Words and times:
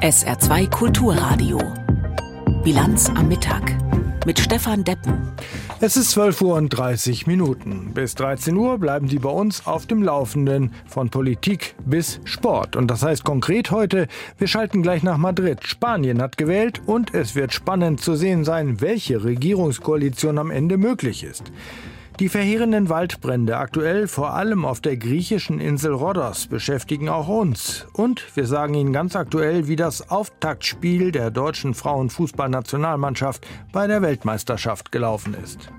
SR2 0.00 0.70
Kulturradio. 0.70 1.60
Bilanz 2.64 3.08
am 3.10 3.28
Mittag 3.28 3.76
mit 4.26 4.38
Stefan 4.38 4.82
Deppen. 4.82 5.32
Es 5.80 5.96
ist 5.96 6.10
12 6.10 6.42
Uhr 6.42 6.56
und 6.56 6.68
30 6.70 7.26
Minuten. 7.26 7.92
Bis 7.94 8.14
13 8.14 8.56
Uhr 8.56 8.78
bleiben 8.78 9.08
Sie 9.08 9.18
bei 9.18 9.30
uns 9.30 9.66
auf 9.66 9.86
dem 9.86 10.02
Laufenden 10.02 10.72
von 10.86 11.10
Politik 11.10 11.74
bis 11.84 12.20
Sport. 12.24 12.76
Und 12.76 12.90
das 12.90 13.02
heißt 13.02 13.24
konkret 13.24 13.70
heute, 13.70 14.08
wir 14.38 14.46
schalten 14.46 14.82
gleich 14.82 15.02
nach 15.02 15.16
Madrid. 15.16 15.66
Spanien 15.66 16.20
hat 16.20 16.36
gewählt 16.36 16.82
und 16.86 17.14
es 17.14 17.34
wird 17.34 17.52
spannend 17.52 18.00
zu 18.00 18.14
sehen 18.16 18.44
sein, 18.44 18.80
welche 18.80 19.24
Regierungskoalition 19.24 20.38
am 20.38 20.50
Ende 20.50 20.76
möglich 20.76 21.24
ist. 21.24 21.52
Die 22.20 22.28
verheerenden 22.28 22.90
Waldbrände 22.90 23.56
aktuell 23.56 24.06
vor 24.06 24.34
allem 24.34 24.66
auf 24.66 24.82
der 24.82 24.98
griechischen 24.98 25.58
Insel 25.58 25.94
Rhodos 25.94 26.48
beschäftigen 26.48 27.08
auch 27.08 27.28
uns. 27.28 27.86
Und 27.94 28.36
wir 28.36 28.46
sagen 28.46 28.74
Ihnen 28.74 28.92
ganz 28.92 29.16
aktuell, 29.16 29.68
wie 29.68 29.76
das 29.76 30.10
Auftaktspiel 30.10 31.12
der 31.12 31.30
deutschen 31.30 31.72
Frauenfußballnationalmannschaft 31.72 33.46
bei 33.72 33.86
der 33.86 34.02
Weltmeisterschaft 34.02 34.92
gelaufen 34.92 35.34
ist. 35.42 35.70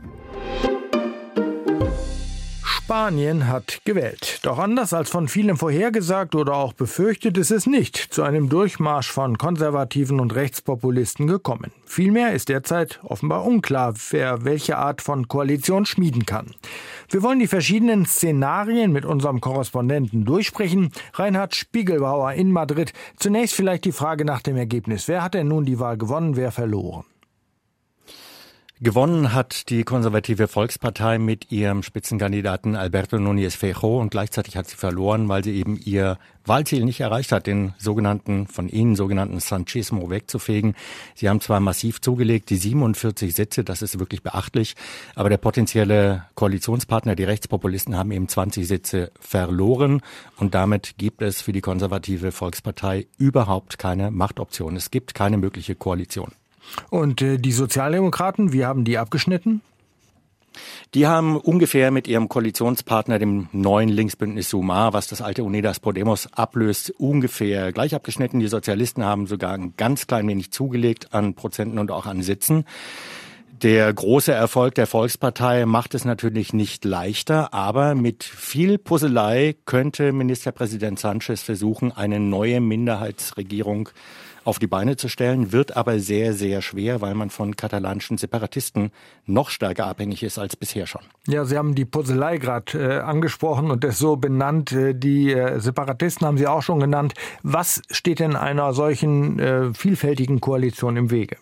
Spanien 2.92 3.48
hat 3.48 3.80
gewählt. 3.86 4.40
Doch 4.44 4.60
anders 4.60 4.92
als 4.92 5.10
von 5.10 5.30
vielen 5.30 5.56
vorhergesagt 5.56 6.36
oder 6.36 6.56
auch 6.56 6.74
befürchtet, 6.74 7.38
ist 7.38 7.50
es 7.50 7.66
nicht 7.66 7.96
zu 7.96 8.22
einem 8.22 8.50
Durchmarsch 8.50 9.10
von 9.10 9.38
Konservativen 9.38 10.20
und 10.20 10.36
Rechtspopulisten 10.36 11.26
gekommen. 11.26 11.72
Vielmehr 11.86 12.34
ist 12.34 12.50
derzeit 12.50 13.00
offenbar 13.04 13.46
unklar, 13.46 13.94
wer 14.10 14.44
welche 14.44 14.78
Art 14.78 15.02
von 15.02 15.30
Koalition 15.30 15.86
schmieden 15.86 16.26
kann. 16.26 16.54
Wir 17.10 17.24
wollen 17.24 17.40
die 17.40 17.48
verschiedenen 17.48 18.06
Szenarien 18.06 18.92
mit 18.92 19.06
unserem 19.06 19.40
Korrespondenten 19.40 20.26
durchsprechen. 20.26 20.92
Reinhard 21.14 21.56
Spiegelbauer 21.56 22.34
in 22.34 22.52
Madrid. 22.52 22.92
Zunächst 23.16 23.56
vielleicht 23.56 23.86
die 23.86 23.94
Frage 23.94 24.26
nach 24.26 24.42
dem 24.42 24.58
Ergebnis. 24.58 25.08
Wer 25.08 25.24
hat 25.24 25.34
denn 25.34 25.48
nun 25.48 25.64
die 25.64 25.80
Wahl 25.80 25.98
gewonnen, 25.98 26.36
wer 26.36 26.52
verloren? 26.52 27.06
Gewonnen 28.84 29.32
hat 29.32 29.70
die 29.70 29.84
konservative 29.84 30.48
Volkspartei 30.48 31.20
mit 31.20 31.52
ihrem 31.52 31.84
Spitzenkandidaten 31.84 32.76
Alberto 32.76 33.18
Núñez 33.18 33.56
Feijóo 33.56 34.02
und 34.02 34.10
gleichzeitig 34.10 34.58
hat 34.58 34.68
sie 34.68 34.76
verloren, 34.76 35.30
weil 35.30 35.44
sie 35.44 35.52
eben 35.52 35.78
ihr 35.78 36.18
Wahlziel 36.46 36.84
nicht 36.84 37.00
erreicht 37.00 37.32
hat, 37.32 37.46
den 37.46 37.76
sogenannten, 37.78 38.48
von 38.48 38.68
Ihnen 38.70 38.96
sogenannten 38.96 39.40
Sanchismo 39.40 40.10
wegzufegen. 40.10 40.74
Sie 41.14 41.30
haben 41.30 41.42
zwar 41.42 41.60
massiv 41.60 42.02
zugelegt, 42.02 42.50
die 42.50 42.58
47 42.58 43.36
Sitze, 43.36 43.64
das 43.64 43.84
ist 43.84 44.00
wirklich 44.00 44.24
beachtlich, 44.24 44.74
aber 45.14 45.30
der 45.30 45.38
potenzielle 45.38 46.26
Koalitionspartner, 46.34 47.16
die 47.16 47.26
Rechtspopulisten, 47.26 47.96
haben 47.96 48.10
eben 48.10 48.28
20 48.28 48.68
Sitze 48.68 49.12
verloren 49.20 50.02
und 50.38 50.56
damit 50.56 50.96
gibt 50.98 51.22
es 51.22 51.44
für 51.44 51.52
die 51.52 51.62
konservative 51.62 52.32
Volkspartei 52.32 53.06
überhaupt 53.20 53.78
keine 53.78 54.10
Machtoption. 54.10 54.76
Es 54.76 54.90
gibt 54.90 55.14
keine 55.14 55.38
mögliche 55.38 55.76
Koalition. 55.76 56.32
Und 56.90 57.22
äh, 57.22 57.38
die 57.38 57.52
Sozialdemokraten, 57.52 58.54
wie 58.54 58.66
haben 58.66 58.84
die 58.84 58.98
abgeschnitten? 58.98 59.62
Die 60.94 61.08
haben 61.08 61.38
ungefähr 61.38 61.92
mit 61.92 62.08
ihrem 62.08 62.28
Koalitionspartner, 62.28 63.20
dem 63.20 63.48
neuen 63.54 63.88
Linksbündnis 63.88 64.50
Sumar, 64.50 64.92
was 64.92 65.08
das 65.08 65.22
alte 65.22 65.44
Unidas 65.46 65.80
Podemos 65.80 66.28
ablöst, 66.34 66.94
ungefähr 66.98 67.72
gleich 67.72 67.96
abgeschnitten. 67.96 68.42
Die 68.42 68.48
Sozialisten 68.48 69.06
haben 69.06 69.28
sogar 69.28 69.54
ein 69.54 69.74
ganz 69.78 70.08
klein 70.08 70.28
wenig 70.28 70.52
zugelegt 70.52 71.14
an 71.14 71.34
Prozenten 71.34 71.80
und 71.80 71.92
auch 71.92 72.06
an 72.06 72.22
Sitzen. 72.22 72.66
Der 73.62 73.94
große 73.94 74.32
Erfolg 74.32 74.74
der 74.76 74.88
Volkspartei 74.88 75.68
macht 75.68 75.94
es 75.94 76.04
natürlich 76.04 76.52
nicht 76.52 76.84
leichter, 76.84 77.54
aber 77.54 77.94
mit 77.94 78.24
viel 78.24 78.80
Puzzlei 78.80 79.56
könnte 79.66 80.12
Ministerpräsident 80.12 81.00
Sanchez 81.00 81.44
versuchen, 81.44 81.92
eine 81.92 82.20
neue 82.20 82.60
Minderheitsregierung 82.60 83.90
auf 84.44 84.60
die 84.60 84.68
Beine 84.68 84.98
zu 84.98 85.08
stellen, 85.08 85.52
wird 85.52 85.76
aber 85.76 86.00
sehr, 86.00 86.34
sehr 86.34 86.62
schwer, 86.62 87.02
weil 87.02 87.14
man 87.14 87.30
von 87.30 87.56
katalanischen 87.56 88.18
Separatisten 88.18 88.92
noch 89.26 89.50
stärker 89.50 89.88
abhängig 89.88 90.24
ist 90.24 90.40
als 90.40 90.56
bisher 90.56 90.88
schon. 90.88 91.02
Ja, 91.28 91.46
Sie 91.46 91.58
haben 91.58 91.76
die 91.76 91.86
Puzzlei 91.86 92.38
gerade 92.38 92.74
äh, 92.74 93.00
angesprochen 93.00 93.72
und 93.72 93.84
das 93.84 94.00
so 94.00 94.16
benannt. 94.16 94.72
Äh, 94.72 94.94
die 94.94 95.32
äh, 95.32 95.60
Separatisten 95.60 96.26
haben 96.28 96.38
Sie 96.38 96.48
auch 96.48 96.64
schon 96.64 96.80
genannt. 96.80 97.14
Was 97.44 97.82
steht 97.92 98.20
denn 98.20 98.36
einer 98.36 98.74
solchen 98.74 99.40
äh, 99.40 99.74
vielfältigen 99.74 100.42
Koalition 100.42 100.98
im 100.98 101.12
Wege? 101.12 101.38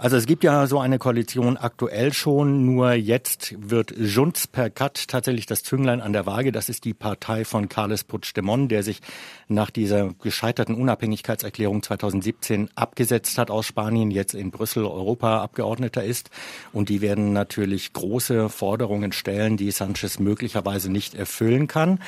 Also 0.00 0.16
es 0.16 0.26
gibt 0.26 0.44
ja 0.44 0.68
so 0.68 0.78
eine 0.78 1.00
Koalition 1.00 1.56
aktuell 1.56 2.12
schon, 2.12 2.64
nur 2.64 2.92
jetzt 2.92 3.56
wird 3.58 3.92
Junts 3.98 4.46
per 4.46 4.70
Cut 4.70 5.08
tatsächlich 5.08 5.46
das 5.46 5.64
Zünglein 5.64 6.00
an 6.00 6.12
der 6.12 6.24
Waage. 6.24 6.52
Das 6.52 6.68
ist 6.68 6.84
die 6.84 6.94
Partei 6.94 7.44
von 7.44 7.68
Carles 7.68 8.04
Puigdemont, 8.04 8.70
der 8.70 8.84
sich 8.84 9.00
nach 9.48 9.70
dieser 9.70 10.14
gescheiterten 10.22 10.76
Unabhängigkeitserklärung 10.76 11.82
2017 11.82 12.70
abgesetzt 12.76 13.38
hat 13.38 13.50
aus 13.50 13.66
Spanien, 13.66 14.12
jetzt 14.12 14.34
in 14.34 14.52
Brüssel 14.52 14.84
Europaabgeordneter 14.84 16.04
ist. 16.04 16.30
Und 16.72 16.90
die 16.90 17.00
werden 17.00 17.32
natürlich 17.32 17.92
große 17.92 18.50
Forderungen 18.50 19.10
stellen, 19.10 19.56
die 19.56 19.72
Sanchez 19.72 20.20
möglicherweise 20.20 20.92
nicht 20.92 21.16
erfüllen 21.16 21.66
kann. 21.66 21.98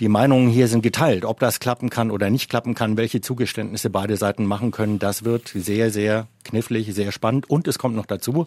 Die 0.00 0.08
Meinungen 0.08 0.48
hier 0.48 0.66
sind 0.66 0.80
geteilt. 0.80 1.26
Ob 1.26 1.40
das 1.40 1.60
klappen 1.60 1.90
kann 1.90 2.10
oder 2.10 2.30
nicht 2.30 2.48
klappen 2.48 2.74
kann, 2.74 2.96
welche 2.96 3.20
Zugeständnisse 3.20 3.90
beide 3.90 4.16
Seiten 4.16 4.46
machen 4.46 4.70
können, 4.70 4.98
das 4.98 5.24
wird 5.24 5.48
sehr, 5.54 5.90
sehr 5.90 6.26
knifflig, 6.54 6.94
sehr 6.94 7.10
spannend. 7.10 7.50
Und 7.50 7.66
es 7.66 7.78
kommt 7.78 7.96
noch 7.96 8.06
dazu, 8.06 8.46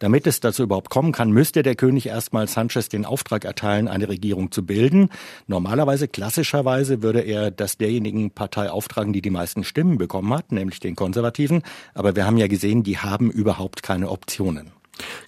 damit 0.00 0.26
es 0.26 0.40
dazu 0.40 0.64
überhaupt 0.64 0.90
kommen 0.90 1.12
kann, 1.12 1.30
müsste 1.30 1.62
der 1.62 1.76
König 1.76 2.06
erstmal 2.06 2.48
Sanchez 2.48 2.88
den 2.88 3.04
Auftrag 3.04 3.44
erteilen, 3.44 3.86
eine 3.86 4.08
Regierung 4.08 4.50
zu 4.50 4.66
bilden. 4.66 5.08
Normalerweise, 5.46 6.08
klassischerweise 6.08 7.02
würde 7.02 7.20
er 7.20 7.52
das 7.52 7.78
derjenigen 7.78 8.32
Partei 8.32 8.70
auftragen, 8.70 9.12
die 9.12 9.22
die 9.22 9.30
meisten 9.30 9.62
Stimmen 9.62 9.98
bekommen 9.98 10.34
hat, 10.34 10.50
nämlich 10.50 10.80
den 10.80 10.96
Konservativen. 10.96 11.62
Aber 11.94 12.16
wir 12.16 12.26
haben 12.26 12.38
ja 12.38 12.48
gesehen, 12.48 12.82
die 12.82 12.98
haben 12.98 13.30
überhaupt 13.30 13.84
keine 13.84 14.10
Optionen. 14.10 14.72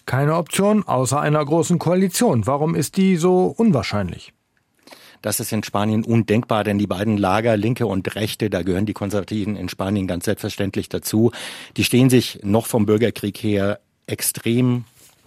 Keine 0.04 0.34
Option 0.34 0.82
außer 0.84 1.20
einer 1.20 1.44
großen 1.44 1.78
Koalition. 1.78 2.46
Warum 2.46 2.74
ist 2.74 2.96
die 2.96 3.16
so 3.16 3.54
unwahrscheinlich? 3.56 4.32
Das 5.22 5.40
ist 5.40 5.52
in 5.52 5.62
Spanien 5.62 6.04
undenkbar, 6.04 6.64
denn 6.64 6.78
die 6.78 6.86
beiden 6.86 7.16
Lager, 7.16 7.56
Linke 7.56 7.86
und 7.86 8.14
Rechte, 8.14 8.50
da 8.50 8.62
gehören 8.62 8.86
die 8.86 8.92
Konservativen 8.92 9.56
in 9.56 9.68
Spanien 9.68 10.06
ganz 10.06 10.24
selbstverständlich 10.24 10.88
dazu, 10.88 11.32
die 11.76 11.84
stehen 11.84 12.10
sich 12.10 12.40
noch 12.42 12.66
vom 12.66 12.86
Bürgerkrieg 12.86 13.36
her 13.38 13.80
extrem 14.06 14.84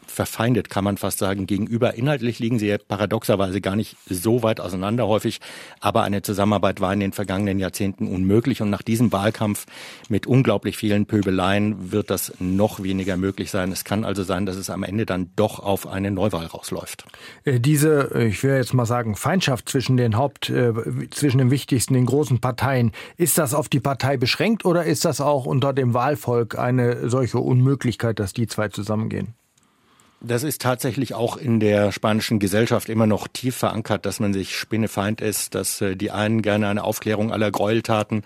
verfeindet, 0.09 0.69
kann 0.69 0.83
man 0.83 0.97
fast 0.97 1.19
sagen, 1.19 1.47
gegenüber. 1.47 1.93
Inhaltlich 1.93 2.39
liegen 2.39 2.59
sie 2.59 2.75
paradoxerweise 2.77 3.61
gar 3.61 3.75
nicht 3.75 3.95
so 4.09 4.43
weit 4.43 4.59
auseinander 4.59 5.07
häufig, 5.07 5.39
aber 5.79 6.03
eine 6.03 6.21
Zusammenarbeit 6.21 6.81
war 6.81 6.93
in 6.93 6.99
den 6.99 7.11
vergangenen 7.11 7.59
Jahrzehnten 7.59 8.07
unmöglich 8.07 8.61
und 8.61 8.69
nach 8.69 8.81
diesem 8.81 9.11
Wahlkampf 9.11 9.65
mit 10.09 10.27
unglaublich 10.27 10.77
vielen 10.77 11.05
Pöbeleien 11.05 11.91
wird 11.91 12.09
das 12.09 12.33
noch 12.39 12.83
weniger 12.83 13.17
möglich 13.17 13.51
sein. 13.51 13.71
Es 13.71 13.83
kann 13.83 14.03
also 14.03 14.23
sein, 14.23 14.45
dass 14.45 14.55
es 14.55 14.69
am 14.69 14.83
Ende 14.83 15.05
dann 15.05 15.31
doch 15.35 15.59
auf 15.59 15.87
eine 15.87 16.11
Neuwahl 16.11 16.45
rausläuft. 16.45 17.05
Äh, 17.45 17.59
diese, 17.59 18.11
äh, 18.13 18.27
ich 18.27 18.43
will 18.43 18.55
jetzt 18.55 18.73
mal 18.73 18.85
sagen, 18.85 19.15
Feindschaft 19.15 19.69
zwischen 19.69 19.97
den 19.97 20.17
Haupt, 20.17 20.49
äh, 20.49 20.73
zwischen 21.11 21.37
den 21.37 21.51
wichtigsten, 21.51 21.93
den 21.93 22.05
großen 22.05 22.39
Parteien, 22.39 22.91
ist 23.17 23.37
das 23.37 23.53
auf 23.53 23.69
die 23.69 23.79
Partei 23.79 24.17
beschränkt 24.17 24.65
oder 24.65 24.85
ist 24.85 25.05
das 25.05 25.21
auch 25.21 25.45
unter 25.45 25.73
dem 25.73 25.93
Wahlvolk 25.93 26.57
eine 26.57 27.09
solche 27.09 27.39
Unmöglichkeit, 27.39 28.19
dass 28.19 28.33
die 28.33 28.47
zwei 28.47 28.69
zusammengehen? 28.69 29.35
Das 30.21 30.43
ist 30.43 30.61
tatsächlich 30.61 31.13
auch 31.13 31.37
in 31.37 31.61
der 31.61 31.93
spanischen 31.93 32.39
Gesellschaft 32.39 32.89
immer 32.89 33.07
noch 33.07 33.29
tief 33.29 33.55
verankert, 33.55 34.05
dass 34.05 34.19
man 34.19 34.33
sich 34.33 34.53
Spinnefeind 34.53 35.21
ist, 35.21 35.55
dass 35.55 35.79
äh, 35.79 35.95
die 35.95 36.11
einen 36.11 36.41
gerne 36.41 36.67
eine 36.67 36.83
Aufklärung 36.83 37.31
aller 37.31 37.51
Gräueltaten 37.51 38.23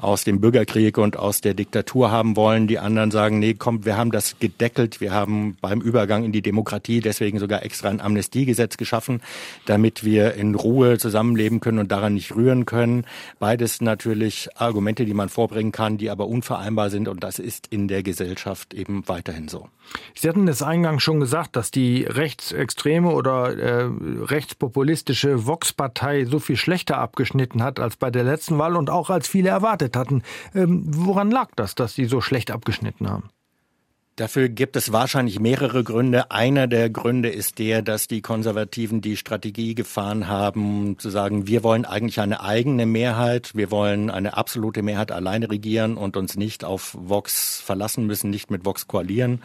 aus 0.00 0.22
dem 0.22 0.40
Bürgerkrieg 0.40 0.98
und 0.98 1.16
aus 1.16 1.40
der 1.40 1.54
Diktatur 1.54 2.12
haben 2.12 2.36
wollen. 2.36 2.68
Die 2.68 2.78
anderen 2.78 3.10
sagen, 3.10 3.40
nee, 3.40 3.54
komm, 3.54 3.84
wir 3.84 3.96
haben 3.96 4.12
das 4.12 4.38
gedeckelt. 4.38 5.00
Wir 5.00 5.10
haben 5.12 5.56
beim 5.60 5.80
Übergang 5.80 6.22
in 6.22 6.30
die 6.30 6.42
Demokratie 6.42 7.00
deswegen 7.00 7.40
sogar 7.40 7.64
extra 7.64 7.88
ein 7.88 8.00
Amnestiegesetz 8.00 8.76
geschaffen, 8.76 9.20
damit 9.66 10.04
wir 10.04 10.34
in 10.34 10.54
Ruhe 10.54 10.98
zusammenleben 10.98 11.58
können 11.58 11.80
und 11.80 11.90
daran 11.90 12.14
nicht 12.14 12.36
rühren 12.36 12.66
können. 12.66 13.04
Beides 13.40 13.80
natürlich 13.80 14.48
Argumente, 14.54 15.04
die 15.04 15.14
man 15.14 15.28
vorbringen 15.28 15.72
kann, 15.72 15.98
die 15.98 16.08
aber 16.08 16.28
unvereinbar 16.28 16.88
sind. 16.90 17.08
Und 17.08 17.24
das 17.24 17.40
ist 17.40 17.66
in 17.66 17.88
der 17.88 18.04
Gesellschaft 18.04 18.74
eben 18.74 19.08
weiterhin 19.08 19.48
so. 19.48 19.68
Sie 20.14 20.28
hatten 20.28 20.46
es 20.46 20.62
eingangs 20.62 21.02
schon 21.02 21.18
gesagt, 21.18 21.31
dass 21.32 21.70
die 21.70 22.04
rechtsextreme 22.04 23.10
oder 23.10 23.56
äh, 23.56 23.90
rechtspopulistische 24.20 25.46
Vox-Partei 25.46 26.24
so 26.24 26.38
viel 26.38 26.56
schlechter 26.56 26.98
abgeschnitten 26.98 27.62
hat 27.62 27.80
als 27.80 27.96
bei 27.96 28.10
der 28.10 28.24
letzten 28.24 28.58
Wahl 28.58 28.76
und 28.76 28.90
auch 28.90 29.10
als 29.10 29.28
viele 29.28 29.48
erwartet 29.48 29.96
hatten. 29.96 30.22
Ähm, 30.54 30.84
woran 30.86 31.30
lag 31.30 31.50
das, 31.56 31.74
dass 31.74 31.94
sie 31.94 32.04
so 32.04 32.20
schlecht 32.20 32.50
abgeschnitten 32.50 33.08
haben? 33.08 33.30
Dafür 34.16 34.50
gibt 34.50 34.76
es 34.76 34.92
wahrscheinlich 34.92 35.40
mehrere 35.40 35.82
Gründe. 35.84 36.30
Einer 36.30 36.66
der 36.66 36.90
Gründe 36.90 37.30
ist 37.30 37.58
der, 37.58 37.80
dass 37.80 38.08
die 38.08 38.20
Konservativen 38.20 39.00
die 39.00 39.16
Strategie 39.16 39.74
gefahren 39.74 40.28
haben, 40.28 40.98
zu 40.98 41.08
sagen, 41.08 41.46
wir 41.46 41.62
wollen 41.62 41.86
eigentlich 41.86 42.20
eine 42.20 42.42
eigene 42.42 42.84
Mehrheit, 42.84 43.54
wir 43.54 43.70
wollen 43.70 44.10
eine 44.10 44.36
absolute 44.36 44.82
Mehrheit 44.82 45.12
alleine 45.12 45.50
regieren 45.50 45.96
und 45.96 46.18
uns 46.18 46.36
nicht 46.36 46.62
auf 46.62 46.94
Vox 47.00 47.58
verlassen 47.60 48.06
müssen, 48.06 48.28
nicht 48.28 48.50
mit 48.50 48.66
Vox 48.66 48.86
koalieren 48.86 49.40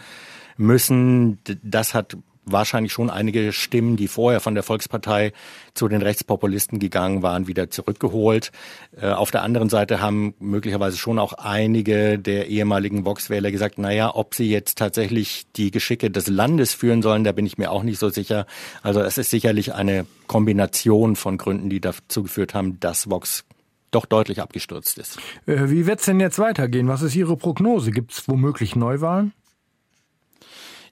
müssen. 0.57 1.39
Das 1.63 1.93
hat 1.93 2.17
wahrscheinlich 2.51 2.93
schon 2.93 3.09
einige 3.09 3.51
Stimmen, 3.51 3.97
die 3.97 4.07
vorher 4.07 4.39
von 4.39 4.55
der 4.55 4.63
Volkspartei 4.63 5.33
zu 5.73 5.87
den 5.87 6.01
Rechtspopulisten 6.01 6.79
gegangen 6.79 7.21
waren, 7.21 7.47
wieder 7.47 7.69
zurückgeholt. 7.69 8.51
Äh, 8.99 9.09
auf 9.09 9.31
der 9.31 9.43
anderen 9.43 9.69
Seite 9.69 10.01
haben 10.01 10.33
möglicherweise 10.39 10.97
schon 10.97 11.19
auch 11.19 11.33
einige 11.33 12.17
der 12.17 12.47
ehemaligen 12.47 13.05
Vox-Wähler 13.05 13.51
gesagt, 13.51 13.77
naja, 13.77 14.15
ob 14.15 14.33
sie 14.33 14.49
jetzt 14.49 14.77
tatsächlich 14.77 15.45
die 15.55 15.71
Geschicke 15.71 16.09
des 16.09 16.27
Landes 16.27 16.73
führen 16.73 17.01
sollen, 17.01 17.23
da 17.23 17.31
bin 17.31 17.45
ich 17.45 17.57
mir 17.57 17.71
auch 17.71 17.83
nicht 17.83 17.99
so 17.99 18.09
sicher. 18.09 18.45
Also 18.81 19.01
es 19.01 19.17
ist 19.17 19.29
sicherlich 19.29 19.73
eine 19.73 20.05
Kombination 20.27 21.15
von 21.15 21.37
Gründen, 21.37 21.69
die 21.69 21.81
dazu 21.81 22.23
geführt 22.23 22.53
haben, 22.53 22.79
dass 22.79 23.09
Vox 23.09 23.45
doch 23.91 24.05
deutlich 24.05 24.41
abgestürzt 24.41 24.97
ist. 24.97 25.17
Äh, 25.45 25.69
wie 25.69 25.85
wird 25.85 25.99
es 25.99 26.05
denn 26.05 26.19
jetzt 26.19 26.39
weitergehen? 26.39 26.87
Was 26.87 27.01
ist 27.01 27.15
Ihre 27.15 27.37
Prognose? 27.37 27.91
Gibt 27.91 28.11
es 28.11 28.27
womöglich 28.27 28.75
Neuwahlen? 28.75 29.33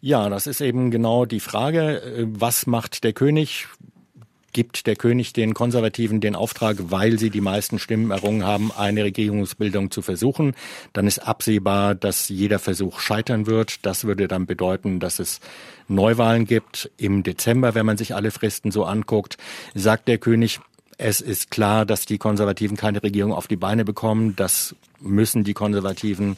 Ja, 0.06 0.30
das 0.30 0.46
ist 0.46 0.62
eben 0.62 0.92
genau 0.92 1.26
die 1.26 1.40
Frage. 1.40 2.00
Äh, 2.00 2.28
was 2.28 2.68
macht 2.68 3.04
der 3.04 3.12
König? 3.12 3.66
Gibt 4.54 4.86
der 4.86 4.96
König 4.96 5.34
den 5.34 5.56
Konservativen 5.56 6.22
den 6.22 6.36
Auftrag, 6.36 6.78
weil 6.92 7.18
sie 7.18 7.32
die 7.32 7.42
meisten 7.42 7.80
Stimmen 7.80 8.12
errungen 8.12 8.46
haben, 8.46 8.72
eine 8.72 9.04
Regierungsbildung 9.04 9.90
zu 9.90 10.04
versuchen? 10.04 10.54
Dann 10.94 11.08
ist 11.08 11.18
absehbar, 11.18 11.96
dass 11.96 12.30
jeder 12.30 12.60
Versuch 12.60 13.00
scheitern 13.00 13.48
wird. 13.48 13.84
Das 13.84 14.04
würde 14.04 14.28
dann 14.28 14.46
bedeuten, 14.46 15.00
dass 15.00 15.18
es 15.18 15.40
Neuwahlen 15.88 16.46
gibt 16.46 16.92
im 16.98 17.24
Dezember, 17.24 17.74
wenn 17.74 17.88
man 17.88 17.98
sich 17.98 18.14
alle 18.14 18.30
Fristen 18.30 18.70
so 18.70 18.84
anguckt. 18.84 19.38
Sagt 19.74 20.08
der 20.08 20.20
König, 20.20 20.60
es 21.00 21.20
ist 21.20 21.50
klar, 21.50 21.84
dass 21.84 22.06
die 22.06 22.20
Konservativen 22.20 22.78
keine 22.78 23.02
Regierung 23.02 23.34
auf 23.34 23.48
die 23.48 23.58
Beine 23.58 23.84
bekommen. 23.84 24.36
Das 24.36 24.76
müssen 25.02 25.44
die 25.44 25.56
Konservativen 25.56 26.38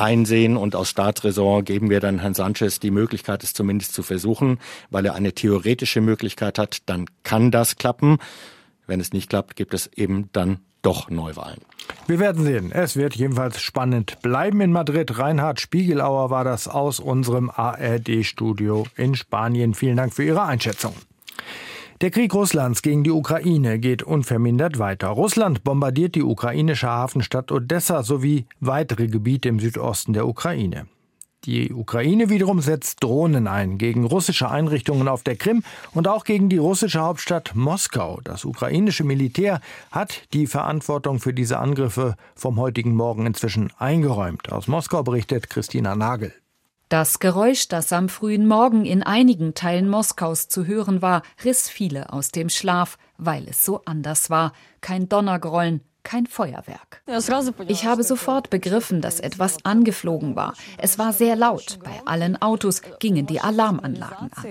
einsehen 0.00 0.56
und 0.56 0.74
aus 0.74 0.90
Staatsräson 0.90 1.64
geben 1.64 1.90
wir 1.90 2.00
dann 2.00 2.18
Herrn 2.18 2.34
Sanchez 2.34 2.80
die 2.80 2.90
Möglichkeit, 2.90 3.42
es 3.42 3.52
zumindest 3.52 3.92
zu 3.92 4.02
versuchen, 4.02 4.58
weil 4.90 5.04
er 5.06 5.14
eine 5.14 5.32
theoretische 5.32 6.00
Möglichkeit 6.00 6.58
hat, 6.58 6.78
dann 6.86 7.06
kann 7.22 7.50
das 7.50 7.76
klappen. 7.76 8.18
Wenn 8.86 9.00
es 9.00 9.12
nicht 9.12 9.28
klappt, 9.28 9.56
gibt 9.56 9.74
es 9.74 9.86
eben 9.94 10.30
dann 10.32 10.60
doch 10.82 11.10
Neuwahlen. 11.10 11.60
Wir 12.06 12.18
werden 12.18 12.44
sehen. 12.44 12.72
Es 12.72 12.96
wird 12.96 13.14
jedenfalls 13.16 13.60
spannend 13.60 14.20
bleiben 14.22 14.60
in 14.60 14.72
Madrid. 14.72 15.18
Reinhard 15.18 15.60
Spiegelauer 15.60 16.30
war 16.30 16.44
das 16.44 16.68
aus 16.68 17.00
unserem 17.00 17.50
ARD-Studio 17.50 18.86
in 18.96 19.14
Spanien. 19.14 19.74
Vielen 19.74 19.96
Dank 19.96 20.14
für 20.14 20.24
Ihre 20.24 20.44
Einschätzung. 20.44 20.94
Der 22.00 22.12
Krieg 22.12 22.32
Russlands 22.32 22.82
gegen 22.82 23.02
die 23.02 23.10
Ukraine 23.10 23.80
geht 23.80 24.04
unvermindert 24.04 24.78
weiter. 24.78 25.08
Russland 25.08 25.64
bombardiert 25.64 26.14
die 26.14 26.22
ukrainische 26.22 26.86
Hafenstadt 26.86 27.50
Odessa 27.50 28.04
sowie 28.04 28.46
weitere 28.60 29.08
Gebiete 29.08 29.48
im 29.48 29.58
Südosten 29.58 30.12
der 30.12 30.28
Ukraine. 30.28 30.86
Die 31.44 31.72
Ukraine 31.72 32.30
wiederum 32.30 32.60
setzt 32.60 33.02
Drohnen 33.02 33.48
ein 33.48 33.78
gegen 33.78 34.04
russische 34.04 34.48
Einrichtungen 34.48 35.08
auf 35.08 35.24
der 35.24 35.34
Krim 35.34 35.64
und 35.92 36.06
auch 36.06 36.22
gegen 36.22 36.48
die 36.48 36.58
russische 36.58 37.00
Hauptstadt 37.00 37.56
Moskau. 37.56 38.20
Das 38.22 38.44
ukrainische 38.44 39.02
Militär 39.02 39.60
hat 39.90 40.22
die 40.32 40.46
Verantwortung 40.46 41.18
für 41.18 41.34
diese 41.34 41.58
Angriffe 41.58 42.14
vom 42.36 42.60
heutigen 42.60 42.94
Morgen 42.94 43.26
inzwischen 43.26 43.72
eingeräumt. 43.76 44.52
Aus 44.52 44.68
Moskau 44.68 45.02
berichtet 45.02 45.50
Christina 45.50 45.96
Nagel. 45.96 46.32
Das 46.88 47.18
Geräusch, 47.18 47.68
das 47.68 47.92
am 47.92 48.08
frühen 48.08 48.46
Morgen 48.46 48.86
in 48.86 49.02
einigen 49.02 49.52
Teilen 49.52 49.90
Moskaus 49.90 50.48
zu 50.48 50.64
hören 50.64 51.02
war, 51.02 51.22
riss 51.44 51.68
viele 51.68 52.14
aus 52.14 52.30
dem 52.30 52.48
Schlaf, 52.48 52.96
weil 53.18 53.46
es 53.46 53.62
so 53.62 53.82
anders 53.84 54.30
war. 54.30 54.54
Kein 54.80 55.06
Donnergrollen, 55.06 55.82
kein 56.02 56.26
Feuerwerk. 56.26 57.02
Ich 57.66 57.84
habe 57.84 58.02
sofort 58.04 58.48
begriffen, 58.48 59.02
dass 59.02 59.20
etwas 59.20 59.62
angeflogen 59.66 60.34
war. 60.34 60.54
Es 60.78 60.98
war 60.98 61.12
sehr 61.12 61.36
laut. 61.36 61.78
Bei 61.84 62.00
allen 62.06 62.40
Autos 62.40 62.80
gingen 63.00 63.26
die 63.26 63.42
Alarmanlagen 63.42 64.30
an. 64.32 64.42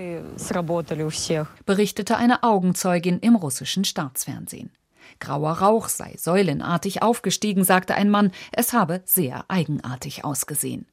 Berichtete 1.66 2.16
eine 2.16 2.44
Augenzeugin 2.44 3.18
im 3.18 3.34
russischen 3.34 3.84
Staatsfernsehen. 3.84 4.70
Grauer 5.18 5.58
Rauch 5.58 5.88
sei 5.88 6.14
säulenartig 6.16 7.02
aufgestiegen, 7.02 7.64
sagte 7.64 7.96
ein 7.96 8.10
Mann. 8.10 8.30
Es 8.52 8.72
habe 8.72 9.02
sehr 9.04 9.44
eigenartig 9.48 10.24
ausgesehen. 10.24 10.86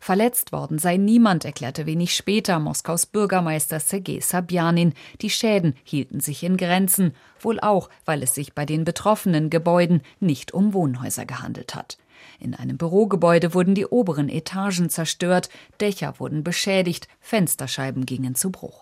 Verletzt 0.00 0.52
worden 0.52 0.78
sei 0.78 0.96
niemand, 0.96 1.44
erklärte 1.44 1.86
wenig 1.86 2.14
später 2.14 2.58
Moskaus 2.58 3.06
Bürgermeister 3.06 3.80
Sergei 3.80 4.20
Sabjanin. 4.20 4.94
Die 5.20 5.30
Schäden 5.30 5.74
hielten 5.84 6.20
sich 6.20 6.42
in 6.42 6.56
Grenzen, 6.56 7.14
wohl 7.40 7.60
auch, 7.60 7.88
weil 8.04 8.22
es 8.22 8.34
sich 8.34 8.54
bei 8.54 8.66
den 8.66 8.84
betroffenen 8.84 9.50
Gebäuden 9.50 10.02
nicht 10.20 10.52
um 10.52 10.74
Wohnhäuser 10.74 11.26
gehandelt 11.26 11.74
hat. 11.74 11.98
In 12.38 12.54
einem 12.54 12.76
Bürogebäude 12.76 13.54
wurden 13.54 13.74
die 13.74 13.86
oberen 13.86 14.28
Etagen 14.28 14.90
zerstört, 14.90 15.48
Dächer 15.80 16.18
wurden 16.18 16.42
beschädigt, 16.44 17.08
Fensterscheiben 17.20 18.06
gingen 18.06 18.34
zu 18.34 18.50
Bruch. 18.50 18.81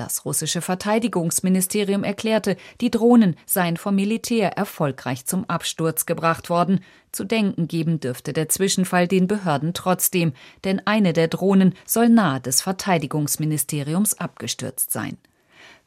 Das 0.00 0.24
russische 0.24 0.62
Verteidigungsministerium 0.62 2.04
erklärte, 2.04 2.56
die 2.80 2.90
Drohnen 2.90 3.36
seien 3.44 3.76
vom 3.76 3.96
Militär 3.96 4.56
erfolgreich 4.56 5.26
zum 5.26 5.44
Absturz 5.44 6.06
gebracht 6.06 6.48
worden. 6.48 6.80
Zu 7.12 7.24
denken 7.24 7.68
geben 7.68 8.00
dürfte 8.00 8.32
der 8.32 8.48
Zwischenfall 8.48 9.08
den 9.08 9.26
Behörden 9.26 9.74
trotzdem, 9.74 10.32
denn 10.64 10.80
eine 10.86 11.12
der 11.12 11.28
Drohnen 11.28 11.74
soll 11.84 12.08
nahe 12.08 12.40
des 12.40 12.62
Verteidigungsministeriums 12.62 14.14
abgestürzt 14.14 14.90
sein. 14.90 15.18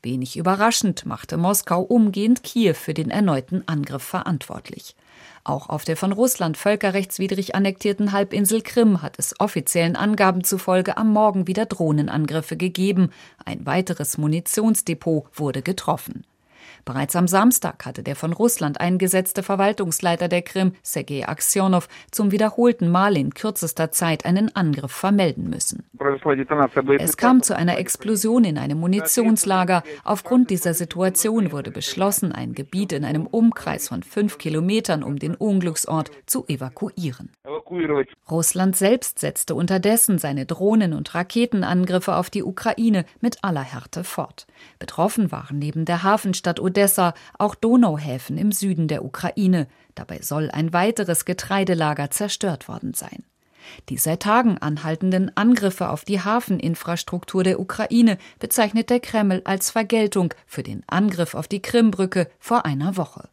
Wenig 0.04 0.36
überraschend 0.36 1.06
machte 1.06 1.38
Moskau 1.38 1.82
umgehend 1.82 2.44
Kiew 2.44 2.74
für 2.74 2.94
den 2.94 3.10
erneuten 3.10 3.64
Angriff 3.68 4.04
verantwortlich. 4.04 4.98
Auch 5.46 5.70
auf 5.70 5.86
der 5.86 5.96
von 5.96 6.12
Russland 6.12 6.58
völkerrechtswidrig 6.58 7.56
annektierten 7.56 8.12
Halbinsel 8.12 8.62
Krim 8.62 9.02
hat 9.02 9.18
es 9.18 9.40
offiziellen 9.40 9.96
Angaben 9.96 10.44
zufolge 10.44 10.98
am 10.98 11.14
Morgen 11.14 11.48
wieder 11.48 11.66
Drohnenangriffe 11.66 12.58
gegeben. 12.58 13.12
Ein 13.46 13.66
weiteres 13.66 14.18
Munitionsdepot 14.18 15.28
wurde 15.34 15.62
getroffen. 15.62 16.26
Bereits 16.86 17.16
am 17.16 17.28
Samstag 17.28 17.86
hatte 17.86 18.04
der 18.04 18.18
von 18.18 18.34
Russland 18.34 18.82
eingesetzte 18.82 19.42
Verwaltungsleiter 19.42 20.28
der 20.28 20.42
Krim, 20.42 20.74
Sergei 20.82 21.26
Aksionow, 21.26 21.88
zum 22.12 22.32
wiederholten 22.32 22.90
Mal 22.90 23.16
in 23.16 23.34
kürzester 23.34 23.92
Zeit 23.92 24.26
einen 24.26 24.54
Angriff 24.54 24.92
vermelden 24.92 25.50
müssen. 25.50 25.86
Es 27.00 27.16
kam 27.16 27.42
zu 27.42 27.56
einer 27.56 27.78
Explosion 27.78 28.44
in 28.44 28.58
einem 28.58 28.80
Munitionslager. 28.80 29.84
Aufgrund 30.04 30.50
dieser 30.50 30.74
Situation 30.74 31.54
wurde 31.54 31.72
beschlossen, 31.72 32.34
ein 32.34 32.54
Gebiet 32.54 32.92
in 32.92 33.06
einem 33.06 33.28
Umkreis 33.28 33.88
von 33.88 34.04
fünf 34.04 34.38
Kilometern 34.38 35.04
um 35.04 35.18
den 35.18 35.36
Unglücksort 35.36 36.12
zu 36.26 36.46
evakuieren. 36.48 37.32
Russland 38.30 38.76
selbst 38.76 39.20
setzte 39.20 39.56
unterdessen 39.56 40.18
seine 40.18 40.46
Drohnen- 40.46 40.94
und 40.94 41.16
Raketenangriffe 41.16 42.16
auf 42.16 42.30
die 42.30 42.44
Ukraine 42.44 43.06
mit 43.22 43.44
aller 43.44 43.62
Härte 43.62 44.04
fort. 44.04 44.48
Betroffen 44.80 45.32
waren 45.32 45.60
neben 45.60 45.86
der 45.86 46.04
Hafenstadt 46.04 46.60
Odessa 46.60 46.73
auch 47.38 47.56
Donauhäfen 47.56 48.38
im 48.38 48.52
Süden 48.52 48.88
der 48.88 49.06
Ukraine. 49.06 49.68
Dabei 49.96 50.20
soll 50.22 50.52
ein 50.52 50.74
weiteres 50.74 51.26
Getreidelager 51.26 52.12
zerstört 52.12 52.68
worden 52.68 52.94
sein. 52.94 53.24
Die 53.90 53.98
seit 53.98 54.22
Tagen 54.22 54.58
anhaltenden 54.58 55.36
Angriffe 55.38 55.90
auf 55.90 56.04
die 56.04 56.22
Hafeninfrastruktur 56.22 57.44
der 57.44 57.60
Ukraine 57.60 58.18
bezeichnet 58.40 58.90
der 58.90 59.00
Kreml 59.00 59.42
als 59.46 59.72
Vergeltung 59.72 60.34
für 60.46 60.64
den 60.64 60.84
Angriff 60.88 61.34
auf 61.34 61.48
die 61.48 61.62
Krimbrücke 61.62 62.30
vor 62.40 62.66
einer 62.66 62.98
Woche. 62.98 63.30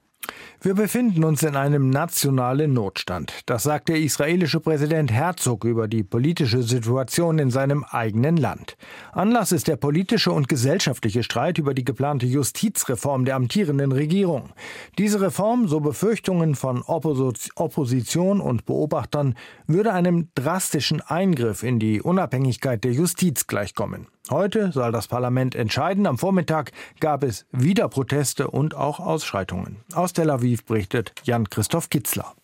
Wir 0.62 0.74
befinden 0.74 1.24
uns 1.24 1.42
in 1.42 1.56
einem 1.56 1.88
nationalen 1.88 2.74
Notstand. 2.74 3.32
Das 3.46 3.62
sagt 3.62 3.88
der 3.88 3.96
israelische 3.96 4.60
Präsident 4.60 5.10
Herzog 5.10 5.64
über 5.64 5.88
die 5.88 6.02
politische 6.02 6.62
Situation 6.62 7.38
in 7.38 7.50
seinem 7.50 7.84
eigenen 7.84 8.36
Land. 8.36 8.76
Anlass 9.12 9.52
ist 9.52 9.68
der 9.68 9.76
politische 9.76 10.32
und 10.32 10.48
gesellschaftliche 10.48 11.22
Streit 11.22 11.56
über 11.56 11.72
die 11.72 11.84
geplante 11.84 12.26
Justizreform 12.26 13.24
der 13.24 13.36
amtierenden 13.36 13.92
Regierung. 13.92 14.50
Diese 14.98 15.20
Reform, 15.22 15.66
so 15.66 15.80
Befürchtungen 15.80 16.54
von 16.54 16.82
Opposition 16.82 18.40
und 18.40 18.66
Beobachtern, 18.66 19.36
würde 19.66 19.94
einem 19.94 20.28
drastischen 20.34 21.00
Eingriff 21.00 21.62
in 21.62 21.78
die 21.78 22.02
Unabhängigkeit 22.02 22.84
der 22.84 22.92
Justiz 22.92 23.46
gleichkommen. 23.46 24.08
Heute 24.28 24.70
soll 24.70 24.92
das 24.92 25.08
Parlament 25.08 25.54
entscheiden. 25.54 26.06
Am 26.06 26.18
Vormittag 26.18 26.72
gab 27.00 27.24
es 27.24 27.46
wieder 27.50 27.88
Proteste 27.88 28.50
und 28.50 28.74
auch 28.74 29.00
Ausschreitungen. 29.00 29.78
Aus 29.94 30.12
Tel 30.12 30.30
Aviv 30.30 30.64
berichtet 30.64 31.12
Jan-Christoph 31.24 31.88
Kitzler. 31.88 32.34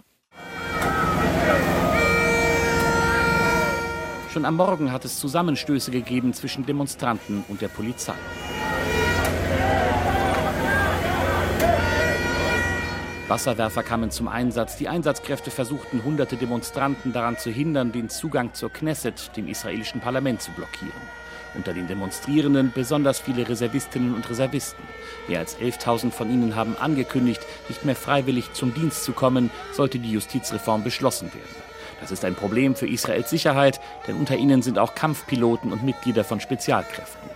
Schon 4.32 4.44
am 4.44 4.56
Morgen 4.56 4.90
hat 4.90 5.04
es 5.04 5.18
Zusammenstöße 5.18 5.90
gegeben 5.90 6.32
zwischen 6.32 6.66
Demonstranten 6.66 7.44
und 7.48 7.60
der 7.60 7.68
Polizei. 7.68 8.14
Wasserwerfer 13.28 13.82
kamen 13.82 14.10
zum 14.10 14.28
Einsatz. 14.28 14.76
Die 14.76 14.88
Einsatzkräfte 14.88 15.50
versuchten, 15.50 16.04
hunderte 16.04 16.36
Demonstranten 16.36 17.12
daran 17.12 17.38
zu 17.38 17.50
hindern, 17.50 17.92
den 17.92 18.08
Zugang 18.08 18.54
zur 18.54 18.72
Knesset, 18.72 19.36
dem 19.36 19.48
israelischen 19.48 20.00
Parlament, 20.00 20.42
zu 20.42 20.52
blockieren. 20.52 20.92
Unter 21.56 21.72
den 21.72 21.86
Demonstrierenden 21.86 22.72
besonders 22.74 23.18
viele 23.18 23.48
Reservistinnen 23.48 24.14
und 24.14 24.28
Reservisten. 24.28 24.82
Mehr 25.26 25.40
als 25.40 25.58
11.000 25.58 26.10
von 26.10 26.30
ihnen 26.30 26.54
haben 26.54 26.76
angekündigt, 26.76 27.40
nicht 27.68 27.84
mehr 27.84 27.96
freiwillig 27.96 28.52
zum 28.52 28.74
Dienst 28.74 29.04
zu 29.04 29.12
kommen, 29.12 29.50
sollte 29.72 29.98
die 29.98 30.12
Justizreform 30.12 30.84
beschlossen 30.84 31.32
werden. 31.32 31.66
Das 32.00 32.10
ist 32.10 32.24
ein 32.24 32.34
Problem 32.34 32.76
für 32.76 32.86
Israels 32.86 33.30
Sicherheit, 33.30 33.80
denn 34.06 34.16
unter 34.16 34.36
ihnen 34.36 34.62
sind 34.62 34.78
auch 34.78 34.94
Kampfpiloten 34.94 35.72
und 35.72 35.82
Mitglieder 35.82 36.24
von 36.24 36.40
Spezialkräften. 36.40 37.30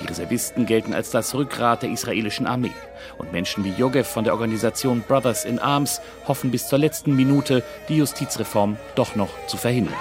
Die 0.00 0.06
Reservisten 0.06 0.66
gelten 0.66 0.94
als 0.94 1.10
das 1.10 1.34
Rückgrat 1.34 1.82
der 1.82 1.90
israelischen 1.90 2.46
Armee. 2.46 2.72
Und 3.18 3.32
Menschen 3.32 3.64
wie 3.64 3.70
Jogev 3.70 4.08
von 4.08 4.24
der 4.24 4.34
Organisation 4.34 5.02
Brothers 5.06 5.44
in 5.44 5.58
Arms 5.58 6.00
hoffen 6.26 6.50
bis 6.50 6.66
zur 6.68 6.78
letzten 6.78 7.14
Minute, 7.14 7.62
die 7.88 7.96
Justizreform 7.96 8.76
doch 8.94 9.14
noch 9.14 9.30
zu 9.46 9.56
verhindern. 9.56 9.94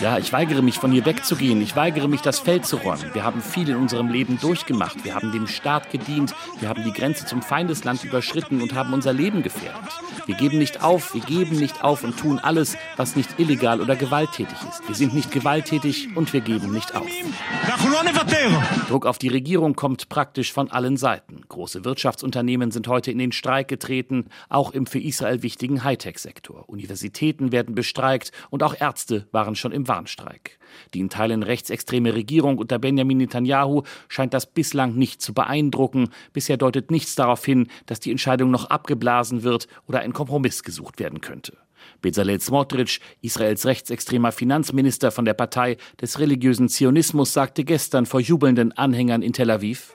Ja, 0.00 0.18
ich 0.18 0.30
weigere 0.30 0.60
mich, 0.60 0.78
von 0.78 0.92
hier 0.92 1.06
wegzugehen. 1.06 1.62
Ich 1.62 1.74
weigere 1.74 2.06
mich, 2.06 2.20
das 2.20 2.38
Feld 2.38 2.66
zu 2.66 2.76
räumen. 2.76 3.14
Wir 3.14 3.24
haben 3.24 3.40
viel 3.40 3.70
in 3.70 3.76
unserem 3.76 4.08
Leben 4.08 4.38
durchgemacht. 4.38 5.04
Wir 5.04 5.14
haben 5.14 5.32
dem 5.32 5.46
Staat 5.46 5.90
gedient. 5.90 6.34
Wir 6.60 6.68
haben 6.68 6.84
die 6.84 6.92
Grenze 6.92 7.24
zum 7.24 7.40
Feindesland 7.40 8.04
überschritten 8.04 8.60
und 8.60 8.74
haben 8.74 8.92
unser 8.92 9.14
Leben 9.14 9.42
gefährdet. 9.42 9.80
Wir 10.26 10.34
geben 10.34 10.58
nicht 10.58 10.82
auf, 10.82 11.14
wir 11.14 11.22
geben 11.22 11.56
nicht 11.56 11.82
auf 11.82 12.04
und 12.04 12.18
tun 12.18 12.38
alles, 12.38 12.76
was 12.96 13.16
nicht 13.16 13.38
illegal 13.38 13.80
oder 13.80 13.96
gewalttätig 13.96 14.58
ist. 14.68 14.86
Wir 14.86 14.94
sind 14.94 15.14
nicht 15.14 15.30
gewalttätig 15.30 16.08
und 16.14 16.32
wir 16.32 16.40
geben 16.40 16.72
nicht 16.72 16.94
auf. 16.94 17.06
Druck 18.88 19.06
auf 19.06 19.18
die 19.18 19.28
Regierung 19.28 19.76
kommt 19.76 20.08
praktisch 20.08 20.52
von 20.52 20.70
allen 20.70 20.96
Seiten. 20.96 21.42
Große 21.48 21.84
Wirtschaftsunternehmen 21.84 22.70
sind 22.70 22.88
heute 22.88 23.10
in 23.10 23.18
den 23.18 23.32
Streik 23.32 23.68
getreten, 23.68 24.26
auch 24.48 24.72
im 24.72 24.86
für 24.86 24.98
Israel 24.98 25.42
wichtigen 25.42 25.84
Hightech-Sektor. 25.84 26.68
Universitäten 26.68 27.52
werden 27.52 27.74
bestreikt 27.74 28.32
und 28.50 28.62
auch 28.62 28.74
Ärzte 28.78 29.28
waren 29.30 29.54
schon 29.54 29.72
im 29.72 29.85
Warnstreik. 29.88 30.58
Die 30.94 31.00
in 31.00 31.10
Teilen 31.10 31.42
rechtsextreme 31.42 32.14
Regierung 32.14 32.58
unter 32.58 32.78
Benjamin 32.78 33.18
Netanyahu 33.18 33.82
scheint 34.08 34.34
das 34.34 34.46
bislang 34.46 34.94
nicht 34.94 35.22
zu 35.22 35.34
beeindrucken. 35.34 36.10
Bisher 36.32 36.56
deutet 36.56 36.90
nichts 36.90 37.14
darauf 37.14 37.44
hin, 37.44 37.68
dass 37.86 38.00
die 38.00 38.10
Entscheidung 38.10 38.50
noch 38.50 38.70
abgeblasen 38.70 39.42
wird 39.42 39.68
oder 39.86 40.00
ein 40.00 40.12
Kompromiss 40.12 40.62
gesucht 40.62 40.98
werden 40.98 41.20
könnte. 41.20 41.56
Bezalel 42.00 42.40
Smotrich, 42.40 43.00
Israels 43.22 43.66
rechtsextremer 43.66 44.32
Finanzminister 44.32 45.10
von 45.10 45.24
der 45.24 45.34
Partei 45.34 45.76
des 46.00 46.18
religiösen 46.18 46.68
Zionismus, 46.68 47.32
sagte 47.32 47.64
gestern 47.64 48.06
vor 48.06 48.20
jubelnden 48.20 48.72
Anhängern 48.72 49.22
in 49.22 49.32
Tel 49.32 49.50
Aviv, 49.50 49.94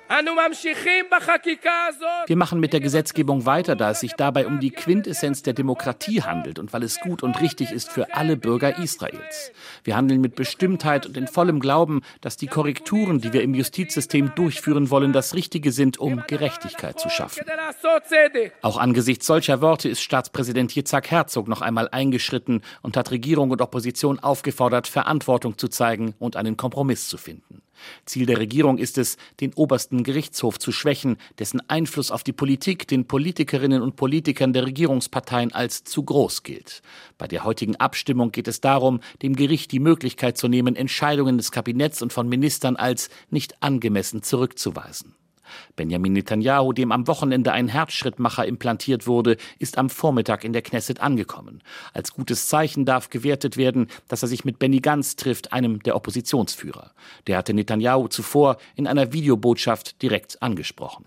wir 2.28 2.36
machen 2.36 2.60
mit 2.60 2.74
der 2.74 2.80
Gesetzgebung 2.80 3.46
weiter, 3.46 3.76
da 3.76 3.92
es 3.92 4.00
sich 4.02 4.14
dabei 4.14 4.48
um 4.48 4.60
die 4.60 4.72
Quintessenz 4.72 5.42
der 5.44 5.54
Demokratie 5.54 6.22
handelt 6.22 6.60
und 6.60 6.74
weil 6.74 6.84
es 6.84 7.00
gut 7.00 7.24
und 7.24 7.40
richtig 7.42 7.72
ist 7.72 7.90
für 7.90 8.14
alle 8.14 8.38
Bürger 8.38 8.78
Israels. 8.78 9.52
Wir 9.84 9.96
handeln 9.96 10.22
mit 10.22 10.36
Bestimmtheit 10.36 11.06
und 11.06 11.18
in 11.18 11.28
vollem 11.28 11.60
Glauben, 11.60 12.02
dass 12.22 12.38
die 12.38 12.48
Korrekturen, 12.48 13.22
die 13.22 13.34
wir 13.34 13.42
im 13.42 13.54
Justizsystem 13.54 14.34
durchführen 14.36 14.90
wollen, 14.90 15.14
das 15.14 15.34
Richtige 15.34 15.72
sind, 15.72 15.98
um 15.98 16.24
Gerechtigkeit 16.28 17.00
zu 17.00 17.10
schaffen. 17.10 17.46
Auch 18.62 18.78
angesichts 18.78 19.26
solcher 19.26 19.62
Worte 19.62 19.90
ist 19.90 20.02
Staatspräsident 20.02 20.76
Yitzhak 20.76 21.10
Herzog 21.10 21.48
noch 21.48 21.62
einmal 21.62 21.71
eingeschritten 21.78 22.62
und 22.82 22.98
hat 22.98 23.12
Regierung 23.12 23.52
und 23.52 23.62
Opposition 23.62 24.20
aufgefordert, 24.20 24.88
Verantwortung 24.88 25.58
zu 25.58 25.68
zeigen 25.68 26.14
und 26.20 26.36
einen 26.36 26.58
Kompromiss 26.58 27.08
zu 27.08 27.18
finden. 27.18 27.62
Ziel 28.06 28.26
der 28.26 28.38
Regierung 28.38 28.78
ist 28.78 28.98
es, 28.98 29.18
den 29.40 29.54
obersten 29.54 30.04
Gerichtshof 30.04 30.60
zu 30.60 30.72
schwächen, 30.72 31.18
dessen 31.40 31.68
Einfluss 31.70 32.12
auf 32.12 32.24
die 32.24 32.34
Politik 32.34 32.88
den 32.88 33.08
Politikerinnen 33.08 33.82
und 33.82 33.96
Politikern 33.96 34.54
der 34.54 34.66
Regierungsparteien 34.66 35.52
als 35.52 35.84
zu 35.84 36.04
groß 36.04 36.44
gilt. 36.44 36.82
Bei 37.18 37.28
der 37.28 37.44
heutigen 37.44 37.76
Abstimmung 37.78 38.32
geht 38.32 38.48
es 38.48 38.62
darum, 38.62 39.00
dem 39.22 39.36
Gericht 39.36 39.72
die 39.72 39.80
Möglichkeit 39.80 40.38
zu 40.38 40.48
nehmen, 40.48 40.76
Entscheidungen 40.76 41.38
des 41.38 41.52
Kabinetts 41.52 42.02
und 42.02 42.14
von 42.14 42.28
Ministern 42.30 42.76
als 42.76 43.10
nicht 43.30 43.62
angemessen 43.64 44.24
zurückzuweisen. 44.24 45.16
Benjamin 45.76 46.14
Netanyahu, 46.14 46.74
dem 46.74 46.92
am 46.92 47.08
Wochenende 47.08 47.52
ein 47.52 47.68
Herzschrittmacher 47.68 48.46
implantiert 48.46 49.08
wurde, 49.08 49.38
ist 49.60 49.78
am 49.78 49.90
Vormittag 49.90 50.44
in 50.44 50.54
der 50.54 50.62
Knesset 50.62 51.02
angekommen. 51.02 51.62
Als 51.94 52.14
gutes 52.14 52.48
Zeichen 52.48 52.86
darf 52.86 53.10
gewertet 53.10 53.58
werden, 53.58 53.88
dass 54.08 54.22
er 54.22 54.28
sich 54.28 54.46
mit 54.46 54.60
Benny 54.60 54.80
Gantz 54.80 55.16
trifft, 55.16 55.54
einem 55.54 55.82
der 55.84 55.96
Oppositionsführer. 55.96 56.92
Der 57.28 57.38
hatte 57.38 57.54
Netanyahu 57.54 58.08
zuvor 58.08 58.58
in 58.76 58.88
einer 58.88 59.14
Videobotschaft 59.14 60.02
direkt 60.02 60.42
angesprochen. 60.42 61.06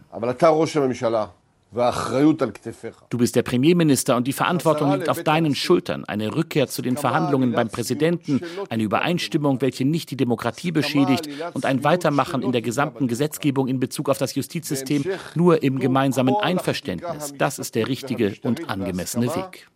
Du 3.11 3.19
bist 3.19 3.37
der 3.37 3.43
Premierminister 3.43 4.17
und 4.17 4.27
die 4.27 4.33
Verantwortung 4.33 4.93
liegt 4.93 5.09
auf 5.09 5.23
deinen 5.23 5.55
Schultern. 5.55 6.05
Eine 6.05 6.35
Rückkehr 6.35 6.69
zu 6.69 6.83
den 6.83 6.97
Verhandlungen 6.97 7.53
beim 7.53 7.69
Präsidenten, 7.69 8.41
eine 8.69 8.83
Übereinstimmung, 8.83 9.61
welche 9.61 9.85
nicht 9.85 10.11
die 10.11 10.17
Demokratie 10.17 10.73
beschädigt 10.73 11.29
und 11.53 11.65
ein 11.65 11.85
Weitermachen 11.85 12.43
in 12.43 12.53
der 12.53 12.63
gesamten 12.63 13.09
Gesetzgebung 13.09 13.69
in 13.69 13.81
Bezug 13.81 14.09
auf 14.09 14.19
das 14.19 14.35
Justizsystem 14.35 15.05
nur 15.35 15.63
im 15.63 15.79
gemeinsamen 15.79 16.35
Einverständnis. 16.37 17.35
Das 17.37 17.59
ist 17.59 17.75
der 17.75 17.89
richtige 17.89 18.35
und 18.43 18.71
angemessene 18.71 19.35
Weg. 19.35 19.69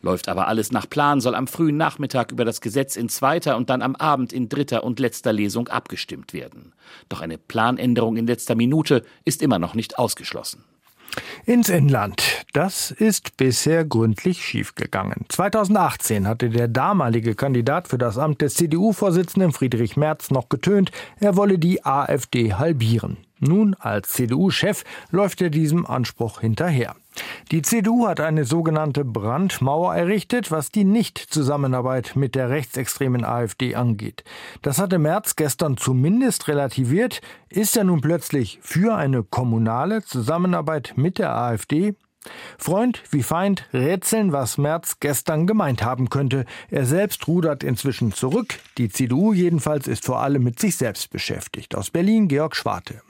Läuft 0.00 0.28
aber 0.28 0.48
alles 0.48 0.72
nach 0.72 0.88
Plan, 0.88 1.20
soll 1.20 1.34
am 1.34 1.46
frühen 1.46 1.76
Nachmittag 1.76 2.32
über 2.32 2.44
das 2.44 2.60
Gesetz 2.60 2.96
in 2.96 3.08
zweiter 3.08 3.56
und 3.56 3.70
dann 3.70 3.82
am 3.82 3.96
Abend 3.96 4.32
in 4.32 4.48
dritter 4.48 4.84
und 4.84 5.00
letzter 5.00 5.32
Lesung 5.32 5.68
abgestimmt 5.68 6.32
werden. 6.32 6.72
Doch 7.08 7.20
eine 7.20 7.38
Planänderung 7.38 8.16
in 8.16 8.26
letzter 8.26 8.54
Minute 8.54 9.04
ist 9.24 9.42
immer 9.42 9.58
noch 9.58 9.74
nicht 9.74 9.98
ausgeschlossen. 9.98 10.64
Ins 11.46 11.68
Inland. 11.68 12.22
Das 12.52 12.90
ist 12.90 13.36
bisher 13.36 13.84
gründlich 13.84 14.44
schiefgegangen. 14.44 15.24
2018 15.28 16.28
hatte 16.28 16.50
der 16.50 16.68
damalige 16.68 17.34
Kandidat 17.34 17.88
für 17.88 17.98
das 17.98 18.18
Amt 18.18 18.42
des 18.42 18.54
CDU-Vorsitzenden 18.54 19.52
Friedrich 19.52 19.96
Merz 19.96 20.30
noch 20.30 20.48
getönt, 20.48 20.90
er 21.20 21.36
wolle 21.36 21.58
die 21.58 21.84
AfD 21.84 22.54
halbieren. 22.54 23.16
Nun 23.40 23.74
als 23.78 24.10
CDU-Chef 24.10 24.84
läuft 25.10 25.40
er 25.40 25.50
diesem 25.50 25.86
Anspruch 25.86 26.40
hinterher. 26.40 26.96
Die 27.50 27.62
CDU 27.62 28.06
hat 28.06 28.20
eine 28.20 28.44
sogenannte 28.44 29.04
Brandmauer 29.04 29.94
errichtet, 29.94 30.50
was 30.50 30.70
die 30.70 30.84
Nicht-Zusammenarbeit 30.84 32.16
mit 32.16 32.34
der 32.34 32.50
rechtsextremen 32.50 33.24
AfD 33.24 33.74
angeht. 33.74 34.24
Das 34.62 34.78
hatte 34.78 34.98
Merz 34.98 35.36
gestern 35.36 35.76
zumindest 35.76 36.48
relativiert. 36.48 37.20
Ist 37.48 37.76
er 37.76 37.84
nun 37.84 38.00
plötzlich 38.00 38.58
für 38.62 38.94
eine 38.96 39.22
kommunale 39.22 40.02
Zusammenarbeit 40.02 40.94
mit 40.96 41.18
der 41.18 41.34
AfD? 41.34 41.94
Freund 42.58 43.02
wie 43.10 43.22
Feind 43.22 43.68
rätseln, 43.72 44.32
was 44.32 44.58
Merz 44.58 45.00
gestern 45.00 45.46
gemeint 45.46 45.82
haben 45.82 46.10
könnte. 46.10 46.44
Er 46.70 46.84
selbst 46.84 47.26
rudert 47.28 47.64
inzwischen 47.64 48.12
zurück. 48.12 48.58
Die 48.76 48.88
CDU 48.88 49.32
jedenfalls 49.32 49.86
ist 49.86 50.04
vor 50.04 50.20
allem 50.20 50.42
mit 50.42 50.58
sich 50.58 50.76
selbst 50.76 51.10
beschäftigt. 51.10 51.74
Aus 51.74 51.90
Berlin 51.90 52.28
Georg 52.28 52.56
Schwarte. 52.56 53.02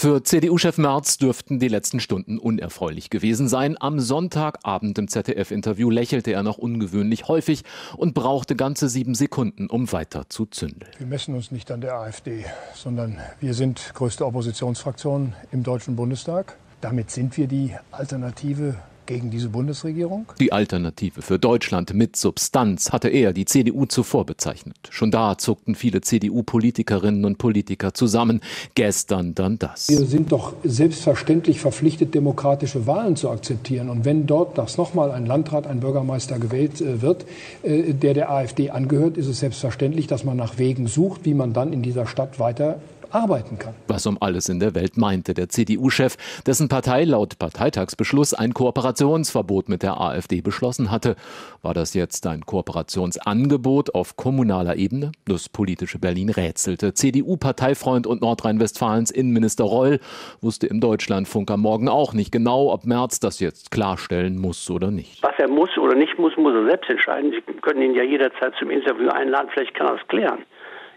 Für 0.00 0.24
CDU-Chef 0.24 0.78
Merz 0.78 1.18
dürften 1.18 1.58
die 1.58 1.68
letzten 1.68 2.00
Stunden 2.00 2.38
unerfreulich 2.38 3.10
gewesen 3.10 3.48
sein. 3.48 3.76
Am 3.78 4.00
Sonntagabend 4.00 4.96
im 4.96 5.08
ZDF-Interview 5.08 5.90
lächelte 5.90 6.32
er 6.32 6.42
noch 6.42 6.56
ungewöhnlich 6.56 7.28
häufig 7.28 7.64
und 7.98 8.14
brauchte 8.14 8.56
ganze 8.56 8.88
sieben 8.88 9.14
Sekunden, 9.14 9.66
um 9.66 9.92
weiter 9.92 10.24
zu 10.30 10.46
zündeln. 10.46 10.90
Wir 10.96 11.06
messen 11.06 11.34
uns 11.34 11.50
nicht 11.50 11.70
an 11.70 11.82
der 11.82 11.96
AfD, 11.96 12.46
sondern 12.74 13.18
wir 13.40 13.52
sind 13.52 13.92
größte 13.92 14.24
Oppositionsfraktion 14.24 15.34
im 15.52 15.64
Deutschen 15.64 15.96
Bundestag. 15.96 16.56
Damit 16.80 17.10
sind 17.10 17.36
wir 17.36 17.46
die 17.46 17.76
Alternative 17.90 18.76
gegen 19.10 19.30
diese 19.30 19.48
Bundesregierung? 19.48 20.26
Die 20.38 20.52
Alternative 20.52 21.20
für 21.20 21.40
Deutschland 21.40 21.92
mit 21.94 22.14
Substanz 22.14 22.92
hatte 22.92 23.08
er, 23.08 23.32
die 23.32 23.44
CDU, 23.44 23.86
zuvor 23.86 24.24
bezeichnet. 24.24 24.76
Schon 24.88 25.10
da 25.10 25.36
zuckten 25.36 25.74
viele 25.74 26.00
CDU-Politikerinnen 26.00 27.24
und 27.24 27.36
Politiker 27.36 27.92
zusammen. 27.92 28.40
Gestern 28.76 29.34
dann 29.34 29.58
das. 29.58 29.88
Wir 29.88 30.04
sind 30.06 30.30
doch 30.30 30.52
selbstverständlich 30.62 31.58
verpflichtet, 31.58 32.14
demokratische 32.14 32.86
Wahlen 32.86 33.16
zu 33.16 33.30
akzeptieren. 33.30 33.90
Und 33.90 34.04
wenn 34.04 34.28
dort 34.28 34.56
das 34.56 34.78
nochmal 34.78 35.10
ein 35.10 35.26
Landrat, 35.26 35.66
ein 35.66 35.80
Bürgermeister 35.80 36.38
gewählt 36.38 36.80
äh, 36.80 37.02
wird, 37.02 37.24
äh, 37.64 37.92
der 37.92 38.14
der 38.14 38.30
AfD 38.30 38.70
angehört, 38.70 39.16
ist 39.16 39.26
es 39.26 39.40
selbstverständlich, 39.40 40.06
dass 40.06 40.22
man 40.22 40.36
nach 40.36 40.56
Wegen 40.58 40.86
sucht, 40.86 41.24
wie 41.24 41.34
man 41.34 41.52
dann 41.52 41.72
in 41.72 41.82
dieser 41.82 42.06
Stadt 42.06 42.38
weiter 42.38 42.78
arbeiten 43.10 43.58
kann. 43.58 43.74
Was 43.88 44.06
um 44.06 44.18
alles 44.20 44.48
in 44.48 44.60
der 44.60 44.74
Welt 44.74 44.96
meinte 44.96 45.34
der 45.34 45.48
CDU-Chef, 45.48 46.16
dessen 46.46 46.68
Partei 46.68 47.04
laut 47.04 47.38
Parteitagsbeschluss 47.38 48.34
ein 48.34 48.54
Kooperationsverbot 48.54 49.68
mit 49.68 49.82
der 49.82 50.00
AfD 50.00 50.40
beschlossen 50.40 50.90
hatte. 50.90 51.16
War 51.62 51.74
das 51.74 51.94
jetzt 51.94 52.26
ein 52.26 52.42
Kooperationsangebot 52.46 53.94
auf 53.94 54.16
kommunaler 54.16 54.76
Ebene? 54.76 55.12
Das 55.26 55.48
politische 55.48 55.98
Berlin 55.98 56.30
rätselte. 56.30 56.94
CDU-Parteifreund 56.94 58.06
und 58.06 58.22
Nordrhein-Westfalens 58.22 59.10
Innenminister 59.10 59.64
Reul 59.64 60.00
wusste 60.40 60.66
im 60.66 60.80
Deutschlandfunk 60.80 61.50
am 61.50 61.60
Morgen 61.60 61.88
auch 61.88 62.14
nicht 62.14 62.32
genau, 62.32 62.72
ob 62.72 62.84
Merz 62.84 63.20
das 63.20 63.40
jetzt 63.40 63.70
klarstellen 63.70 64.38
muss 64.38 64.70
oder 64.70 64.90
nicht. 64.90 65.22
Was 65.22 65.34
er 65.38 65.48
muss 65.48 65.76
oder 65.78 65.94
nicht 65.94 66.18
muss, 66.18 66.36
muss 66.36 66.54
er 66.54 66.66
selbst 66.66 66.90
entscheiden. 66.90 67.32
Sie 67.32 67.52
können 67.60 67.82
ihn 67.82 67.94
ja 67.94 68.02
jederzeit 68.02 68.54
zum 68.58 68.70
Interview 68.70 69.08
einladen. 69.10 69.48
Vielleicht 69.52 69.74
kann 69.74 69.88
er 69.88 69.94
es 69.94 70.08
klären. 70.08 70.44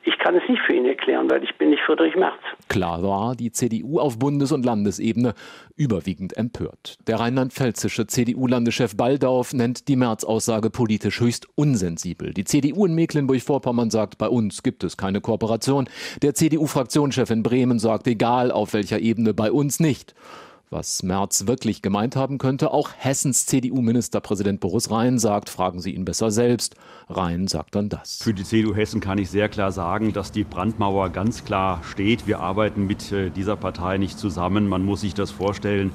Ich 0.05 0.17
kann 0.19 0.35
es 0.35 0.43
nicht 0.49 0.61
für 0.65 0.73
ihn 0.73 0.85
erklären, 0.85 1.29
weil 1.29 1.43
ich 1.43 1.55
bin 1.57 1.69
nicht 1.69 1.81
Friedrich 1.85 2.15
Merz. 2.15 2.39
Klar 2.67 3.01
war 3.03 3.35
die 3.35 3.51
CDU 3.51 3.99
auf 3.99 4.19
Bundes- 4.19 4.51
und 4.51 4.65
Landesebene 4.65 5.33
überwiegend 5.77 6.35
empört. 6.35 6.97
Der 7.07 7.19
rheinland-pfälzische 7.19 8.05
CDU-Landeschef 8.07 8.97
Baldauf 8.97 9.53
nennt 9.53 9.87
die 9.87 9.95
Merz-Aussage 9.95 10.69
politisch 10.69 11.21
höchst 11.21 11.47
unsensibel. 11.55 12.33
Die 12.33 12.43
CDU 12.43 12.85
in 12.85 12.95
Mecklenburg-Vorpommern 12.95 13.89
sagt, 13.91 14.17
bei 14.17 14.27
uns 14.27 14.61
gibt 14.61 14.83
es 14.83 14.97
keine 14.97 15.21
Kooperation. 15.21 15.87
Der 16.21 16.33
CDU-Fraktionschef 16.33 17.29
in 17.29 17.43
Bremen 17.43 17.79
sagt, 17.79 18.05
egal 18.07 18.51
auf 18.51 18.73
welcher 18.73 18.99
Ebene, 18.99 19.33
bei 19.33 19.51
uns 19.51 19.79
nicht. 19.79 20.13
Was 20.73 21.03
Merz 21.03 21.45
wirklich 21.45 21.83
gemeint 21.83 22.15
haben 22.15 22.39
könnte, 22.39 22.71
auch 22.71 22.89
Hessens 22.97 23.45
CDU-Ministerpräsident 23.45 24.59
Boris 24.59 24.89
Rhein 24.89 25.19
sagt, 25.19 25.51
fragen 25.51 25.79
Sie 25.79 25.91
ihn 25.93 26.03
besser 26.03 26.31
selbst. 26.31 26.73
Rhein 27.09 27.47
sagt 27.47 27.75
dann 27.75 27.89
das. 27.89 28.23
Für 28.23 28.33
die 28.33 28.43
CDU 28.43 28.73
Hessen 28.73 28.99
kann 28.99 29.19
ich 29.19 29.29
sehr 29.29 29.49
klar 29.49 29.71
sagen, 29.71 30.13
dass 30.13 30.31
die 30.31 30.43
Brandmauer 30.43 31.11
ganz 31.11 31.45
klar 31.45 31.83
steht. 31.83 32.25
Wir 32.25 32.39
arbeiten 32.39 32.87
mit 32.87 33.11
äh, 33.11 33.29
dieser 33.29 33.55
Partei 33.55 33.99
nicht 33.99 34.17
zusammen. 34.17 34.67
Man 34.67 34.83
muss 34.83 35.01
sich 35.01 35.13
das 35.13 35.29
vorstellen. 35.29 35.91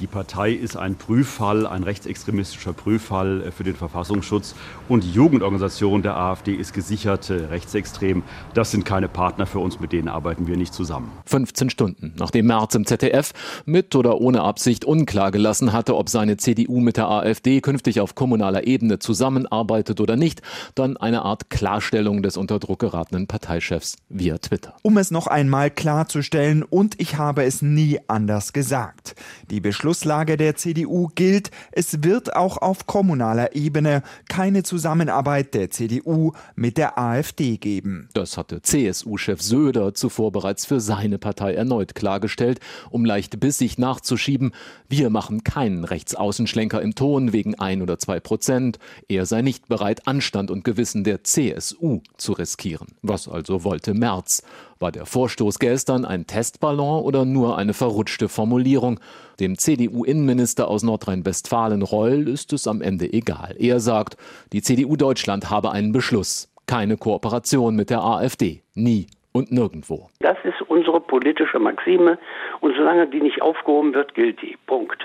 Die 0.00 0.08
Partei 0.08 0.52
ist 0.52 0.76
ein 0.76 0.96
Prüffall, 0.96 1.66
ein 1.66 1.84
rechtsextremistischer 1.84 2.72
Prüffall 2.72 3.42
äh, 3.42 3.50
für 3.52 3.62
den 3.62 3.76
Verfassungsschutz. 3.76 4.54
Und 4.88 5.04
die 5.04 5.12
Jugendorganisation 5.12 6.02
der 6.02 6.16
AfD 6.16 6.54
ist 6.54 6.74
gesichert 6.74 7.30
rechtsextrem. 7.30 8.22
Das 8.54 8.70
sind 8.70 8.84
keine 8.84 9.08
Partner 9.08 9.46
für 9.46 9.60
uns, 9.60 9.80
mit 9.80 9.92
denen 9.92 10.08
arbeiten 10.08 10.46
wir 10.46 10.56
nicht 10.56 10.74
zusammen. 10.74 11.10
15 11.26 11.70
Stunden, 11.70 12.12
nachdem 12.18 12.46
Merz 12.46 12.74
im 12.74 12.86
ZDF 12.86 13.32
mit 13.66 13.94
oder 13.94 14.20
ohne 14.20 14.42
Absicht 14.42 14.84
unklar 14.84 15.30
gelassen 15.30 15.72
hatte, 15.72 15.96
ob 15.96 16.08
seine 16.08 16.36
CDU 16.36 16.80
mit 16.80 16.96
der 16.96 17.08
AfD 17.08 17.60
künftig 17.60 18.00
auf 18.00 18.14
kommunaler 18.14 18.66
Ebene 18.66 18.98
zusammenarbeitet 18.98 20.00
oder 20.00 20.16
nicht, 20.16 20.42
dann 20.74 20.96
eine 20.96 21.22
Art 21.22 21.50
Klarstellung 21.50 22.22
des 22.22 22.36
unter 22.36 22.58
Druck 22.58 22.80
geratenen 22.80 23.26
Parteichefs 23.26 23.96
via 24.08 24.38
Twitter. 24.38 24.74
Um 24.82 24.98
es 24.98 25.10
noch 25.10 25.28
einmal 25.28 25.70
klarzustellen, 25.70 26.62
und 26.62 27.00
ich 27.00 27.16
habe 27.16 27.44
es 27.44 27.62
nie 27.62 28.00
anders 28.08 28.52
gesagt. 28.52 29.14
Die 29.50 29.60
Beschlusslage 29.84 30.38
der 30.38 30.56
CDU 30.56 31.08
gilt, 31.14 31.50
es 31.70 32.02
wird 32.02 32.34
auch 32.34 32.56
auf 32.56 32.86
kommunaler 32.86 33.54
Ebene 33.54 34.02
keine 34.30 34.62
Zusammenarbeit 34.62 35.52
der 35.52 35.68
CDU 35.68 36.32
mit 36.56 36.78
der 36.78 36.98
AfD 36.98 37.58
geben. 37.58 38.08
Das 38.14 38.38
hatte 38.38 38.62
CSU-Chef 38.62 39.42
Söder 39.42 39.92
zuvor 39.92 40.32
bereits 40.32 40.64
für 40.64 40.80
seine 40.80 41.18
Partei 41.18 41.52
erneut 41.52 41.94
klargestellt, 41.94 42.60
um 42.88 43.04
leicht 43.04 43.38
bissig 43.40 43.76
nachzuschieben, 43.76 44.52
wir 44.88 45.10
machen 45.10 45.44
keinen 45.44 45.84
Rechtsaußenschlenker 45.84 46.80
im 46.80 46.94
Ton 46.94 47.34
wegen 47.34 47.56
ein 47.56 47.82
oder 47.82 47.98
zwei 47.98 48.20
Prozent. 48.20 48.78
Er 49.08 49.26
sei 49.26 49.42
nicht 49.42 49.68
bereit, 49.68 50.06
Anstand 50.06 50.50
und 50.50 50.64
Gewissen 50.64 51.04
der 51.04 51.24
CSU 51.24 52.00
zu 52.16 52.32
riskieren. 52.32 52.86
Was 53.02 53.28
also 53.28 53.64
wollte 53.64 53.92
Merz? 53.92 54.44
War 54.84 54.92
der 54.92 55.06
Vorstoß 55.06 55.60
gestern 55.60 56.04
ein 56.04 56.26
Testballon 56.26 57.02
oder 57.04 57.24
nur 57.24 57.56
eine 57.56 57.72
verrutschte 57.72 58.28
Formulierung? 58.28 59.00
Dem 59.40 59.56
CDU-Innenminister 59.56 60.68
aus 60.68 60.82
Nordrhein-Westfalen 60.82 61.80
Reul 61.80 62.28
ist 62.28 62.52
es 62.52 62.68
am 62.68 62.82
Ende 62.82 63.10
egal. 63.10 63.56
Er 63.58 63.80
sagt, 63.80 64.18
die 64.52 64.60
CDU 64.60 64.96
Deutschland 64.96 65.48
habe 65.48 65.70
einen 65.70 65.92
Beschluss. 65.92 66.52
Keine 66.66 66.98
Kooperation 66.98 67.76
mit 67.76 67.88
der 67.88 68.02
AfD. 68.02 68.60
Nie 68.74 69.06
und 69.32 69.50
nirgendwo. 69.50 70.10
Das 70.20 70.36
ist 70.44 70.60
unsere 70.68 71.00
politische 71.00 71.58
Maxime 71.58 72.18
und 72.60 72.76
solange 72.76 73.06
die 73.06 73.22
nicht 73.22 73.40
aufgehoben 73.40 73.94
wird, 73.94 74.14
gilt 74.14 74.42
die. 74.42 74.58
Punkt. 74.66 75.02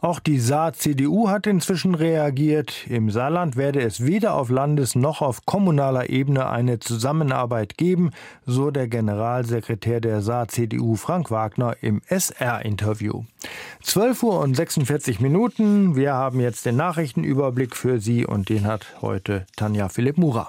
Auch 0.00 0.20
die 0.20 0.38
Saar-CDU 0.38 1.28
hat 1.28 1.46
inzwischen 1.46 1.94
reagiert. 1.94 2.86
Im 2.88 3.10
Saarland 3.10 3.56
werde 3.56 3.80
es 3.80 4.04
weder 4.04 4.34
auf 4.34 4.50
Landes- 4.50 4.94
noch 4.94 5.22
auf 5.22 5.44
kommunaler 5.46 6.10
Ebene 6.10 6.48
eine 6.48 6.78
Zusammenarbeit 6.78 7.76
geben, 7.76 8.10
so 8.46 8.70
der 8.70 8.88
Generalsekretär 8.88 10.00
der 10.00 10.22
Saar-CDU 10.22 10.96
Frank 10.96 11.30
Wagner 11.30 11.76
im 11.80 12.02
SR-Interview. 12.08 13.24
12 13.82 14.22
Uhr 14.22 14.40
und 14.40 14.54
46 14.54 15.20
Minuten. 15.20 15.96
Wir 15.96 16.14
haben 16.14 16.40
jetzt 16.40 16.66
den 16.66 16.76
Nachrichtenüberblick 16.76 17.76
für 17.76 18.00
Sie 18.00 18.26
und 18.26 18.48
den 18.48 18.66
hat 18.66 18.86
heute 19.02 19.46
Tanja 19.56 19.88
Philipp 19.88 20.18
Mura. 20.18 20.48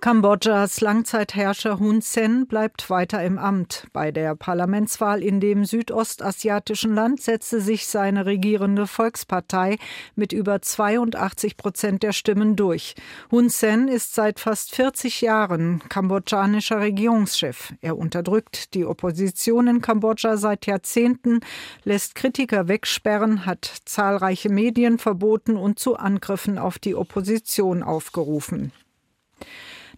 Kambodschas 0.00 0.80
Langzeitherrscher 0.80 1.80
Hun 1.80 2.02
Sen 2.02 2.46
bleibt 2.46 2.88
weiter 2.88 3.24
im 3.24 3.36
Amt. 3.36 3.88
Bei 3.92 4.12
der 4.12 4.36
Parlamentswahl 4.36 5.24
in 5.24 5.40
dem 5.40 5.64
südostasiatischen 5.64 6.94
Land 6.94 7.20
setzte 7.20 7.60
sich 7.60 7.88
seine 7.88 8.24
regierende 8.24 8.86
Volkspartei 8.86 9.76
mit 10.14 10.32
über 10.32 10.62
82 10.62 11.56
Prozent 11.56 12.04
der 12.04 12.12
Stimmen 12.12 12.54
durch. 12.54 12.94
Hun 13.32 13.48
Sen 13.48 13.88
ist 13.88 14.14
seit 14.14 14.38
fast 14.38 14.72
40 14.76 15.20
Jahren 15.20 15.82
kambodschanischer 15.88 16.78
Regierungschef. 16.78 17.72
Er 17.80 17.98
unterdrückt 17.98 18.74
die 18.74 18.86
Opposition 18.86 19.66
in 19.66 19.80
Kambodscha 19.80 20.36
seit 20.36 20.66
Jahrzehnten, 20.66 21.40
lässt 21.82 22.14
Kritiker 22.14 22.68
wegsperren, 22.68 23.46
hat 23.46 23.68
zahlreiche 23.84 24.48
Medien 24.48 24.98
verboten 24.98 25.56
und 25.56 25.80
zu 25.80 25.96
Angriffen 25.96 26.56
auf 26.56 26.78
die 26.78 26.94
Opposition 26.94 27.82
aufgerufen. 27.82 28.70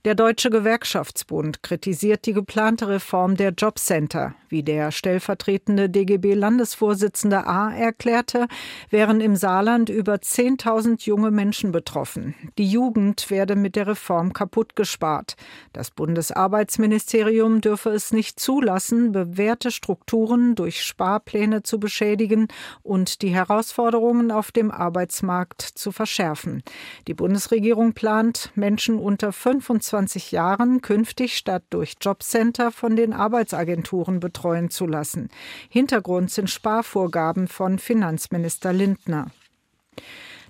Der 0.07 0.15
Deutsche 0.15 0.49
Gewerkschaftsbund 0.49 1.63
kritisiert 1.63 2.25
die 2.25 2.33
geplante 2.33 2.89
Reform 2.89 3.37
der 3.37 3.51
Jobcenter. 3.51 4.35
Wie 4.49 4.63
der 4.63 4.93
stellvertretende 4.93 5.91
DGB-Landesvorsitzende 5.91 7.47
A 7.47 7.71
erklärte, 7.71 8.49
wären 8.89 9.21
im 9.21 9.37
Saarland 9.37 9.91
über 9.91 10.15
10.000 10.15 11.05
junge 11.05 11.31
Menschen 11.31 11.71
betroffen. 11.71 12.35
Die 12.57 12.67
Jugend 12.67 13.29
werde 13.29 13.57
mit 13.57 13.77
der 13.77 13.89
Reform 13.89 14.33
kaputt 14.33 14.75
gespart. 14.75 15.37
Das 15.75 15.91
Bundesarbeitsministerium 15.91 17.61
dürfe 17.61 17.91
es 17.91 18.11
nicht 18.11 18.41
zulassen, 18.41 19.13
bewährte 19.13 19.71
Strukturen 19.71 20.55
durch 20.55 20.83
Sparpläne 20.83 21.63
zu 21.63 21.79
beschädigen 21.79 22.49
und 22.83 23.21
die 23.21 23.35
Herausforderungen 23.35 24.31
auf 24.31 24.51
dem 24.51 24.71
Arbeitsmarkt 24.71 25.61
zu 25.61 25.93
verschärfen. 25.93 26.63
Die 27.07 27.15
Bundesregierung 27.15 27.93
plant, 27.93 28.51
Menschen 28.55 28.99
unter 28.99 29.31
25 29.31 29.90
25 29.91 30.31
Jahren 30.31 30.83
künftig 30.83 31.37
statt 31.37 31.65
durch 31.71 31.97
Jobcenter 32.01 32.71
von 32.71 32.95
den 32.95 33.13
Arbeitsagenturen 33.13 34.21
betreuen 34.21 34.71
zu 34.71 34.87
lassen. 34.87 35.31
Hintergrund 35.69 36.31
sind 36.31 36.49
Sparvorgaben 36.49 37.49
von 37.49 37.79
Finanzminister 37.79 38.73
Lindner. 38.73 39.33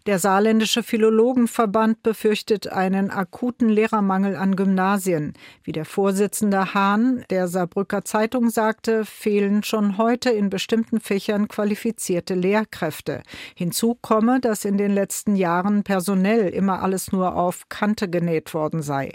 Der 0.07 0.19
Saarländische 0.19 0.83
Philologenverband 0.83 2.03
befürchtet 2.03 2.69
einen 2.69 3.11
akuten 3.11 3.69
Lehrermangel 3.69 4.35
an 4.35 4.57
Gymnasien. 4.57 5.35
Wie 5.63 5.73
der 5.73 5.85
Vorsitzende 5.85 6.73
Hahn 6.73 7.23
der 7.29 7.49
Saarbrücker 7.49 8.03
Zeitung 8.07 8.49
sagte, 8.49 9.05
fehlen 9.05 9.63
schon 9.63 9.99
heute 9.99 10.31
in 10.31 10.49
bestimmten 10.49 11.01
Fächern 11.01 11.49
qualifizierte 11.49 12.35
Lehrkräfte. 12.35 13.23
Hinzu 13.55 13.95
komme, 14.01 14.41
dass 14.41 14.65
in 14.65 14.79
den 14.79 14.91
letzten 14.91 15.37
Jahren 15.37 15.83
personell 15.83 16.49
immer 16.49 16.83
alles 16.83 17.13
nur 17.13 17.37
auf 17.37 17.69
Kante 17.69 18.09
genäht 18.09 18.55
worden 18.55 18.81
sei. 18.81 19.13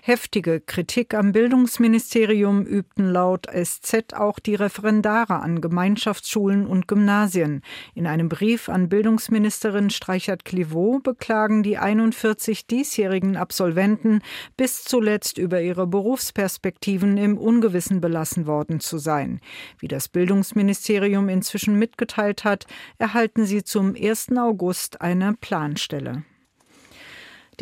Heftige 0.00 0.60
Kritik 0.60 1.12
am 1.12 1.32
Bildungsministerium 1.32 2.62
übten 2.64 3.10
laut 3.10 3.48
SZ 3.52 4.14
auch 4.14 4.38
die 4.38 4.54
Referendare 4.54 5.40
an 5.40 5.60
Gemeinschaftsschulen 5.60 6.66
und 6.66 6.88
Gymnasien. 6.88 7.60
In 7.94 8.06
einem 8.06 8.30
Brief 8.30 8.70
an 8.70 8.88
Bildungsministerin 8.88 9.90
Streich 9.90 10.21
Reichert 10.22 10.44
Clivaux 10.44 11.02
beklagen 11.02 11.64
die 11.64 11.78
41 11.78 12.68
diesjährigen 12.68 13.36
Absolventen 13.36 14.20
bis 14.56 14.84
zuletzt 14.84 15.36
über 15.36 15.60
ihre 15.60 15.88
Berufsperspektiven 15.88 17.16
im 17.16 17.36
Ungewissen 17.36 18.00
belassen 18.00 18.46
worden 18.46 18.78
zu 18.78 18.98
sein. 18.98 19.40
Wie 19.80 19.88
das 19.88 20.08
Bildungsministerium 20.08 21.28
inzwischen 21.28 21.76
mitgeteilt 21.76 22.44
hat, 22.44 22.66
erhalten 22.98 23.46
sie 23.46 23.64
zum 23.64 23.96
1. 23.96 24.36
August 24.36 25.00
eine 25.00 25.34
Planstelle. 25.34 26.22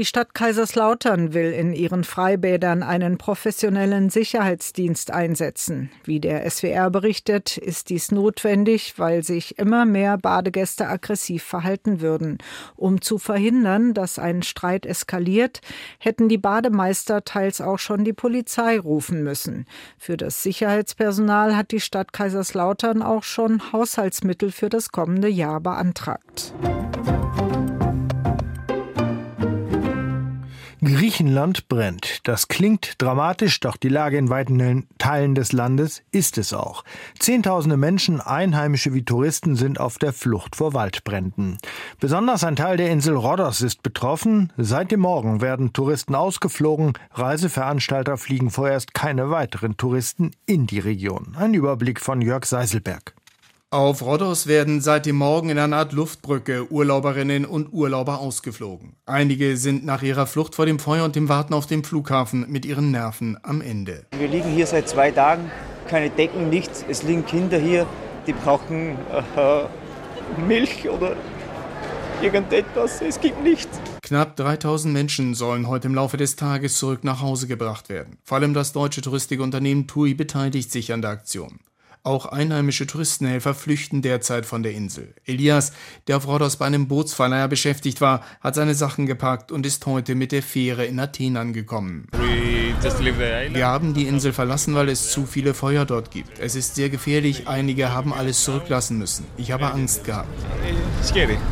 Die 0.00 0.06
Stadt 0.06 0.32
Kaiserslautern 0.32 1.34
will 1.34 1.52
in 1.52 1.74
ihren 1.74 2.04
Freibädern 2.04 2.82
einen 2.82 3.18
professionellen 3.18 4.08
Sicherheitsdienst 4.08 5.10
einsetzen. 5.10 5.90
Wie 6.04 6.20
der 6.20 6.50
SWR 6.50 6.88
berichtet, 6.88 7.58
ist 7.58 7.90
dies 7.90 8.10
notwendig, 8.10 8.94
weil 8.96 9.22
sich 9.22 9.58
immer 9.58 9.84
mehr 9.84 10.16
Badegäste 10.16 10.88
aggressiv 10.88 11.42
verhalten 11.42 12.00
würden. 12.00 12.38
Um 12.76 13.02
zu 13.02 13.18
verhindern, 13.18 13.92
dass 13.92 14.18
ein 14.18 14.42
Streit 14.42 14.86
eskaliert, 14.86 15.60
hätten 15.98 16.30
die 16.30 16.38
Bademeister 16.38 17.22
teils 17.22 17.60
auch 17.60 17.78
schon 17.78 18.02
die 18.02 18.14
Polizei 18.14 18.78
rufen 18.78 19.22
müssen. 19.22 19.66
Für 19.98 20.16
das 20.16 20.42
Sicherheitspersonal 20.42 21.54
hat 21.54 21.72
die 21.72 21.80
Stadt 21.80 22.14
Kaiserslautern 22.14 23.02
auch 23.02 23.22
schon 23.22 23.70
Haushaltsmittel 23.70 24.50
für 24.50 24.70
das 24.70 24.92
kommende 24.92 25.28
Jahr 25.28 25.60
beantragt. 25.60 26.54
Griechenland 31.20 31.68
brennt. 31.68 32.26
Das 32.26 32.48
klingt 32.48 32.94
dramatisch, 32.96 33.61
doch 33.61 33.76
die 33.76 33.90
Lage 33.90 34.16
in 34.16 34.30
weiten 34.30 34.88
Teilen 34.96 35.35
des 35.35 35.52
Landes 35.52 36.02
ist 36.12 36.38
es 36.38 36.54
auch. 36.54 36.83
Zehntausende 37.18 37.76
Menschen, 37.76 38.22
Einheimische 38.22 38.94
wie 38.94 39.04
Touristen, 39.04 39.54
sind 39.54 39.78
auf 39.78 39.98
der 39.98 40.14
Flucht 40.14 40.56
vor 40.56 40.72
Waldbränden. 40.72 41.59
Besonders 41.98 42.42
ein 42.42 42.56
Teil 42.56 42.78
der 42.78 42.88
Insel 42.88 43.16
Rhodos 43.16 43.61
ist 43.61 43.83
betroffen. 43.83 44.50
Seit 44.56 44.92
dem 44.92 45.00
Morgen 45.00 45.42
werden 45.42 45.74
Touristen 45.74 46.14
ausgeflogen. 46.14 46.94
Reiseveranstalter 47.12 48.16
fliegen 48.16 48.48
vorerst 48.48 48.94
keine 48.94 49.28
weiteren 49.28 49.76
Touristen 49.76 50.30
in 50.46 50.66
die 50.66 50.78
Region. 50.78 51.37
Ein 51.38 51.52
Überblick 51.52 52.00
von 52.00 52.22
Jörg 52.22 52.46
Seiselberg. 52.46 53.14
Auf 53.72 54.02
Rhodos 54.02 54.48
werden 54.48 54.80
seit 54.80 55.06
dem 55.06 55.14
Morgen 55.14 55.48
in 55.48 55.56
einer 55.56 55.76
Art 55.76 55.92
Luftbrücke 55.92 56.72
Urlauberinnen 56.72 57.44
und 57.44 57.72
Urlauber 57.72 58.18
ausgeflogen. 58.18 58.96
Einige 59.06 59.56
sind 59.56 59.85
nach 59.85 60.02
ihrer 60.02 60.26
Flucht 60.26 60.56
vor 60.56 60.66
dem 60.66 60.80
Feuer 60.80 61.04
und 61.04 61.14
dem 61.14 61.28
Warten 61.28 61.54
auf 61.54 61.68
dem 61.68 61.85
Flughafen 61.85 62.50
mit 62.50 62.66
ihren 62.66 62.90
Nerven 62.90 63.38
am 63.44 63.61
Ende. 63.61 64.06
Wir 64.18 64.26
liegen 64.26 64.50
hier 64.50 64.66
seit 64.66 64.88
zwei 64.88 65.12
Tagen, 65.12 65.52
keine 65.87 66.11
Decken, 66.11 66.50
nichts. 66.50 66.85
Es 66.88 67.04
liegen 67.04 67.24
Kinder 67.24 67.59
hier, 67.59 67.87
die 68.26 68.33
brauchen 68.33 68.98
äh, 69.37 70.40
Milch 70.48 70.90
oder 70.90 71.14
irgendetwas. 72.20 73.00
Es 73.00 73.20
gibt 73.20 73.40
nichts. 73.44 73.78
Knapp 74.02 74.35
3000 74.35 74.92
Menschen 74.92 75.35
sollen 75.35 75.68
heute 75.68 75.87
im 75.87 75.94
Laufe 75.94 76.16
des 76.16 76.35
Tages 76.35 76.76
zurück 76.76 77.04
nach 77.04 77.20
Hause 77.20 77.46
gebracht 77.46 77.88
werden. 77.88 78.18
Vor 78.24 78.38
allem 78.38 78.52
das 78.52 78.72
deutsche 78.72 79.00
Touristikunternehmen 79.00 79.87
TUI 79.87 80.14
beteiligt 80.14 80.72
sich 80.72 80.92
an 80.92 81.02
der 81.02 81.12
Aktion. 81.12 81.61
Auch 82.02 82.24
einheimische 82.24 82.86
Touristenhelfer 82.86 83.54
flüchten 83.54 84.00
derzeit 84.00 84.46
von 84.46 84.62
der 84.62 84.72
Insel. 84.72 85.14
Elias, 85.26 85.72
der 86.06 86.16
auf 86.16 86.26
Rhodos 86.26 86.56
bei 86.56 86.64
einem 86.64 86.88
Bootsverleiher 86.88 87.46
beschäftigt 87.46 88.00
war, 88.00 88.24
hat 88.40 88.54
seine 88.54 88.74
Sachen 88.74 89.04
gepackt 89.04 89.52
und 89.52 89.66
ist 89.66 89.84
heute 89.84 90.14
mit 90.14 90.32
der 90.32 90.42
Fähre 90.42 90.86
in 90.86 90.98
Athen 90.98 91.36
angekommen. 91.36 92.08
Wir 92.12 93.66
haben 93.66 93.92
die 93.92 94.06
Insel 94.06 94.32
verlassen, 94.32 94.74
weil 94.74 94.88
es 94.88 95.10
zu 95.10 95.26
viele 95.26 95.52
Feuer 95.52 95.84
dort 95.84 96.10
gibt. 96.10 96.38
Es 96.38 96.54
ist 96.54 96.74
sehr 96.74 96.88
gefährlich, 96.88 97.46
einige 97.46 97.92
haben 97.92 98.14
alles 98.14 98.44
zurücklassen 98.44 98.96
müssen. 98.96 99.26
Ich 99.36 99.52
habe 99.52 99.70
Angst 99.70 100.04
gehabt. 100.04 100.30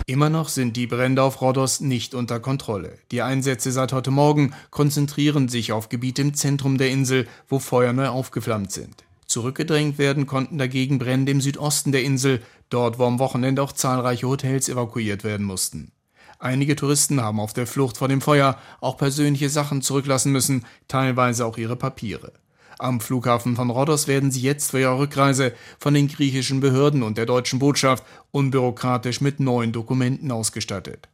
Immer 0.07 0.31
noch 0.31 0.49
sind 0.49 0.79
die 0.79 0.87
Brände 0.87 1.23
auf 1.23 1.43
Rhodos 1.43 1.81
nicht 1.81 2.15
unter 2.15 2.41
Kontrolle. 2.41 2.97
Die 3.11 3.21
Einsätze 3.21 3.71
seit 3.71 3.93
heute 3.93 4.11
Morgen 4.11 4.55
konzentrieren 4.71 5.49
sich 5.49 5.73
auf 5.73 5.91
Gebiete 5.91 6.23
im 6.23 6.33
Zentrum 6.33 6.79
der 6.79 6.89
Insel, 6.89 7.29
wo 7.49 7.59
Feuer 7.59 7.93
neu 7.93 8.09
aufgeflammt 8.09 8.73
sind. 8.73 9.05
Zurückgedrängt 9.29 9.99
werden 9.99 10.27
konnten 10.27 10.57
dagegen 10.57 10.99
Brände 10.99 11.31
im 11.31 11.43
Südosten 11.43 11.93
der 11.93 12.03
Insel, 12.03 12.43
dort 12.71 12.99
wo 12.99 13.05
am 13.05 13.19
Wochenende 13.19 13.63
auch 13.63 13.73
zahlreiche 13.73 14.27
Hotels 14.27 14.71
evakuiert 14.71 15.23
werden 15.23 15.45
mussten. 15.45 15.93
Einige 16.39 16.77
Touristen 16.77 17.21
haben 17.21 17.39
auf 17.39 17.53
der 17.53 17.67
Flucht 17.67 17.99
vor 17.99 18.09
dem 18.09 18.23
Feuer 18.23 18.59
auch 18.81 18.97
persönliche 18.97 19.51
Sachen 19.51 19.83
zurücklassen 19.83 20.33
müssen, 20.33 20.65
teilweise 20.89 21.45
auch 21.45 21.59
ihre 21.59 21.77
Papiere. 21.77 22.33
Am 22.79 23.01
Flughafen 23.01 23.55
von 23.55 23.71
Rhodos 23.71 24.09
werden 24.09 24.31
sie 24.31 24.41
jetzt 24.41 24.71
für 24.71 24.81
ihre 24.81 24.99
Rückreise 24.99 25.53
von 25.79 25.93
den 25.93 26.09
griechischen 26.09 26.61
Behörden 26.61 27.03
und 27.03 27.19
der 27.19 27.27
deutschen 27.27 27.59
Botschaft 27.59 28.05
unbürokratisch 28.31 29.21
mit 29.21 29.41
neuen 29.41 29.73
Dokumenten 29.73 30.31
ausgestattet. 30.31 31.09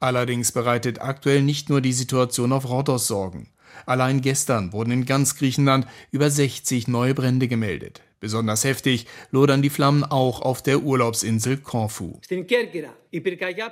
Allerdings 0.00 0.52
bereitet 0.52 1.00
aktuell 1.00 1.42
nicht 1.42 1.70
nur 1.70 1.80
die 1.80 1.92
Situation 1.92 2.52
auf 2.52 2.68
Rhodos 2.68 3.06
Sorgen. 3.06 3.50
Allein 3.86 4.20
gestern 4.20 4.72
wurden 4.72 4.90
in 4.90 5.06
ganz 5.06 5.36
Griechenland 5.36 5.86
über 6.10 6.30
60 6.30 6.88
neue 6.88 7.14
Brände 7.14 7.48
gemeldet. 7.48 8.02
Besonders 8.20 8.64
heftig 8.64 9.06
lodern 9.30 9.62
die 9.62 9.70
Flammen 9.70 10.02
auch 10.02 10.42
auf 10.42 10.60
der 10.60 10.82
Urlaubsinsel 10.82 11.58
Korfu. 11.58 12.18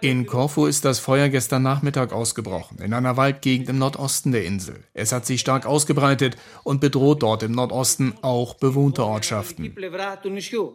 In 0.01 0.27
Korfu 0.27 0.67
ist 0.67 0.85
das 0.85 1.01
Feuer 1.01 1.29
gestern 1.29 1.63
Nachmittag 1.65 2.13
ausgebrochen, 2.13 2.79
in 2.79 2.93
einer 2.93 3.17
Waldgegend 3.17 3.69
im 3.69 3.79
Nordosten 3.79 4.31
der 4.31 4.45
Insel. 4.45 4.85
Es 4.95 5.11
hat 5.11 5.27
sich 5.27 5.41
stark 5.41 5.67
ausgebreitet 5.67 6.37
und 6.63 6.81
bedroht 6.81 7.25
dort 7.25 7.43
im 7.43 7.53
Nordosten 7.53 8.15
auch 8.23 8.55
bewohnte 8.55 9.05
Ortschaften, 9.05 9.75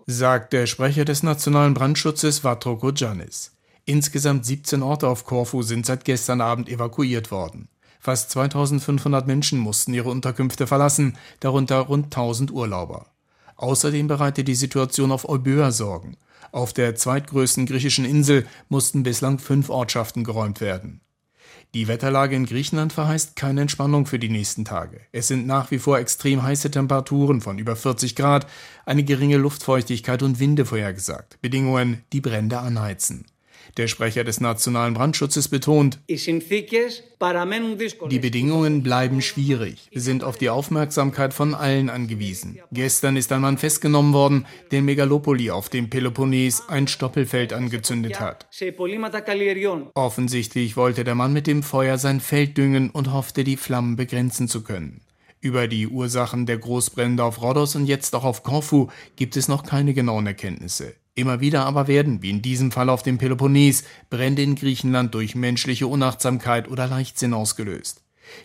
sagt 0.06 0.54
der 0.54 0.67
Sprecher 0.67 1.06
des 1.06 1.23
Nationalen 1.23 1.73
Brandschutzes 1.73 2.39
Vatroko 2.39 2.91
Giannis. 2.91 3.56
Insgesamt 3.86 4.46
17 4.46 4.84
Orte 4.84 5.08
auf 5.08 5.26
Korfu 5.26 5.63
sind 5.63 5.86
seit 5.86 6.06
gestern 6.06 6.41
Abend 6.41 6.70
evakuiert 6.70 7.32
worden. 7.32 7.67
Fast 8.00 8.32
2500 8.32 9.28
Menschen 9.28 9.60
mussten 9.60 9.94
ihre 9.94 10.10
Unterkünfte 10.10 10.65
verlassen, 10.67 11.17
darunter 11.39 11.80
rund 11.80 12.06
1000 12.06 12.52
Urlauber. 12.52 13.08
Außerdem 13.58 14.08
bereitet 14.08 14.48
die 14.48 14.56
Situation 14.56 15.12
auf 15.12 15.30
Euböa 15.30 15.72
Sorgen. 15.72 16.17
Auf 16.52 16.74
der 16.74 16.96
zweitgrößten 16.96 17.65
griechischen 17.65 18.06
Insel 18.06 18.48
mussten 18.70 19.04
bislang 19.04 19.38
fünf 19.38 19.70
Ortschaften 19.70 20.24
geräumt 20.24 20.62
werden. 20.62 21.02
Die 21.74 21.88
Wetterlage 21.88 22.36
in 22.36 22.46
Griechenland 22.46 22.91
verheißt 22.91 23.38
keine 23.38 23.62
Entspannung 23.62 24.06
für 24.06 24.20
die 24.20 24.30
nächsten 24.30 24.65
Tage. 24.65 25.02
Es 25.13 25.28
sind 25.28 25.48
nach 25.48 25.72
wie 25.72 25.80
vor 25.80 26.00
extrem 26.00 26.44
heiße 26.44 26.70
Temperaturen 26.70 27.39
von 27.39 27.60
über 27.60 27.78
40 27.78 28.15
Grad, 28.15 28.46
eine 28.86 29.04
geringe 29.04 29.38
Luftfeuchtigkeit 29.38 30.22
und 30.22 30.39
Winde 30.39 30.65
vorhergesagt. 30.65 31.39
Bedingungen, 31.41 32.04
die 32.12 32.20
Brände 32.20 32.60
anheizen. 32.60 33.26
Der 33.78 33.88
Sprecher 33.88 34.24
des 34.24 34.39
Nationalen 34.41 34.93
Brandschutzes 34.93 35.47
betont, 35.47 36.00
die 38.10 38.19
Bedingungen 38.19 38.84
bleiben 38.84 39.21
schwierig. 39.21 39.88
Wir 39.91 40.02
sind 40.02 40.24
auf 40.24 40.38
die 40.38 40.50
Aufmerksamkeit 40.50 41.34
von 41.34 41.54
allen 41.54 41.89
angewiesen. 41.89 42.60
Gestern 42.71 43.15
ist 43.15 43.32
ein 43.32 43.41
Mann 43.41 43.58
festgenommen 43.58 44.13
worden, 44.13 44.45
der 44.71 44.82
Megalopoli 44.82 45.52
auf 45.52 45.69
dem 45.69 45.89
Peloponnes 45.89 46.67
ein 46.67 46.88
Stoppelfeld 46.88 47.54
angezündet 47.54 48.19
hat. 48.19 48.47
Offensichtlich 49.93 50.78
wollte 50.78 51.04
der 51.04 51.15
Mann 51.15 51.34
mit 51.34 51.47
dem 51.47 51.63
Feuer 51.63 51.97
sein 51.97 52.19
Feld 52.19 52.58
düngen 52.58 52.89
und 52.89 53.12
hoffte, 53.13 53.43
die 53.43 53.58
Flammen 53.58 53.95
begrenzen 53.95 54.47
zu 54.47 54.63
können. 54.63 55.02
Über 55.43 55.67
die 55.67 55.88
Ursachen 55.88 56.45
der 56.45 56.60
Großbrände 56.60 57.24
auf 57.24 57.41
Rhodos 57.41 57.76
und 57.76 57.88
jetzt 57.88 58.15
auch 58.15 58.24
auf 58.24 58.43
Korfu 58.43 58.89
gibt 59.15 59.36
es 59.36 59.47
noch 59.47 59.63
keine 59.63 59.95
genauen 59.95 60.28
Erkenntnisse. 60.28 60.93
Immer 61.13 61.41
wieder 61.41 61.65
aber 61.65 61.88
werden, 61.88 62.21
wie 62.21 62.30
in 62.30 62.41
diesem 62.41 62.71
Fall 62.71 62.89
auf 62.89 63.04
dem 63.04 63.17
Peloponnes, 63.17 63.84
Brände 64.10 64.43
in 64.43 64.56
Griechenland 64.56 65.13
durch 65.13 65.36
menschliche 65.36 65.88
Unachtsamkeit 65.88 66.69
oder 66.69 66.88
Leichtsinn 66.88 67.34
ausgelöst. 67.34 68.02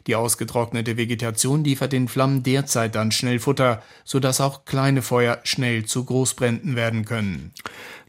Die 0.07 0.17
ausgetrocknete 0.17 0.97
Vegetation 0.97 1.65
liefert 1.65 1.93
den 1.93 2.09
Flammen 2.09 2.43
derzeit 2.43 2.95
dann 2.95 3.13
schnell 3.13 3.39
Futter, 3.39 3.83
sodass 4.05 4.41
auch 4.41 4.65
kleine 4.65 5.03
Feuer 5.03 5.39
schnell 5.45 5.85
zu 5.85 6.05
Großbränden 6.05 6.77
werden 6.77 7.05
können. 7.05 7.53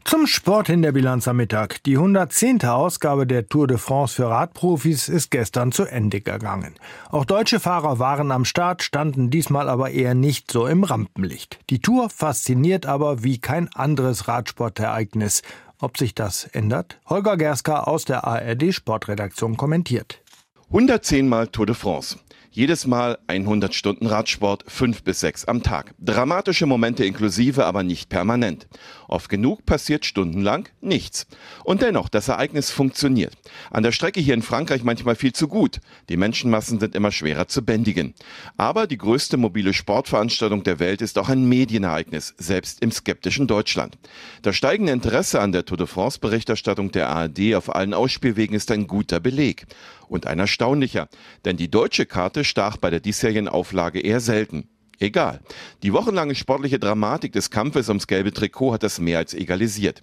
Zum 0.08 0.26
Sport 0.26 0.70
in 0.70 0.80
der 0.80 0.92
Bilanz 0.92 1.28
am 1.28 1.36
Mittag. 1.36 1.82
Die 1.82 1.96
110. 1.96 2.64
Ausgabe 2.64 3.26
der 3.26 3.46
Tour 3.46 3.66
de 3.66 3.76
France 3.76 4.14
für 4.14 4.30
Radprofis 4.30 5.10
ist 5.10 5.30
gestern 5.30 5.70
zu 5.70 5.84
Ende 5.84 6.22
gegangen. 6.22 6.76
Auch 7.10 7.26
deutsche 7.26 7.60
Fahrer 7.60 7.98
waren 7.98 8.32
am 8.32 8.46
Start, 8.46 8.82
standen 8.82 9.28
diesmal 9.28 9.68
aber 9.68 9.90
eher 9.90 10.14
nicht 10.14 10.50
so 10.50 10.66
im 10.66 10.84
Rampenlicht. 10.84 11.58
Die 11.68 11.80
Tour 11.80 12.08
fasziniert 12.08 12.86
aber 12.86 13.22
wie 13.22 13.38
kein 13.38 13.68
anderes 13.74 14.28
Radsportereignis. 14.28 15.42
Ob 15.78 15.98
sich 15.98 16.14
das 16.14 16.44
ändert? 16.44 16.98
Holger 17.06 17.36
Gerska 17.36 17.80
aus 17.80 18.06
der 18.06 18.24
ARD 18.24 18.72
Sportredaktion 18.72 19.58
kommentiert. 19.58 20.22
110 20.70 21.26
Mal 21.26 21.48
Tour 21.48 21.64
de 21.64 21.74
France. 21.74 22.18
Jedes 22.50 22.86
Mal 22.86 23.18
100 23.26 23.74
Stunden 23.74 24.06
Radsport, 24.06 24.64
fünf 24.68 25.02
bis 25.02 25.20
sechs 25.20 25.46
am 25.46 25.62
Tag. 25.62 25.94
Dramatische 25.98 26.66
Momente 26.66 27.06
inklusive, 27.06 27.64
aber 27.64 27.82
nicht 27.82 28.10
permanent. 28.10 28.68
Oft 29.08 29.30
genug 29.30 29.64
passiert 29.64 30.04
stundenlang 30.04 30.68
nichts. 30.82 31.26
Und 31.64 31.80
dennoch, 31.80 32.10
das 32.10 32.28
Ereignis 32.28 32.70
funktioniert. 32.70 33.32
An 33.70 33.82
der 33.82 33.92
Strecke 33.92 34.20
hier 34.20 34.34
in 34.34 34.42
Frankreich 34.42 34.84
manchmal 34.84 35.16
viel 35.16 35.32
zu 35.32 35.48
gut. 35.48 35.80
Die 36.10 36.18
Menschenmassen 36.18 36.78
sind 36.78 36.94
immer 36.94 37.10
schwerer 37.10 37.48
zu 37.48 37.64
bändigen. 37.64 38.14
Aber 38.58 38.86
die 38.86 38.98
größte 38.98 39.38
mobile 39.38 39.72
Sportveranstaltung 39.72 40.62
der 40.62 40.78
Welt 40.78 41.00
ist 41.00 41.18
auch 41.18 41.30
ein 41.30 41.48
Medienereignis, 41.48 42.34
selbst 42.36 42.82
im 42.82 42.92
skeptischen 42.92 43.46
Deutschland. 43.46 43.96
Das 44.42 44.56
steigende 44.56 44.92
Interesse 44.92 45.40
an 45.40 45.52
der 45.52 45.64
Tour 45.64 45.78
de 45.78 45.86
France 45.86 46.18
Berichterstattung 46.20 46.92
der 46.92 47.08
ARD 47.08 47.54
auf 47.54 47.74
allen 47.74 47.94
Ausspielwegen 47.94 48.54
ist 48.54 48.70
ein 48.70 48.86
guter 48.86 49.20
Beleg 49.20 49.66
und 50.08 50.26
ein 50.26 50.38
erstaunlicher, 50.38 51.08
denn 51.46 51.56
die 51.56 51.70
deutsche 51.70 52.04
Karte 52.04 52.44
stach 52.44 52.76
bei 52.76 52.90
der 52.90 53.00
diesjährigen 53.00 53.48
Auflage 53.48 54.00
eher 54.00 54.20
selten. 54.20 54.68
Egal. 55.00 55.38
Die 55.84 55.92
wochenlange 55.92 56.34
sportliche 56.34 56.80
Dramatik 56.80 57.32
des 57.32 57.50
Kampfes 57.50 57.88
ums 57.88 58.08
gelbe 58.08 58.32
Trikot 58.32 58.72
hat 58.72 58.82
das 58.82 58.98
mehr 58.98 59.18
als 59.18 59.32
egalisiert. 59.32 60.02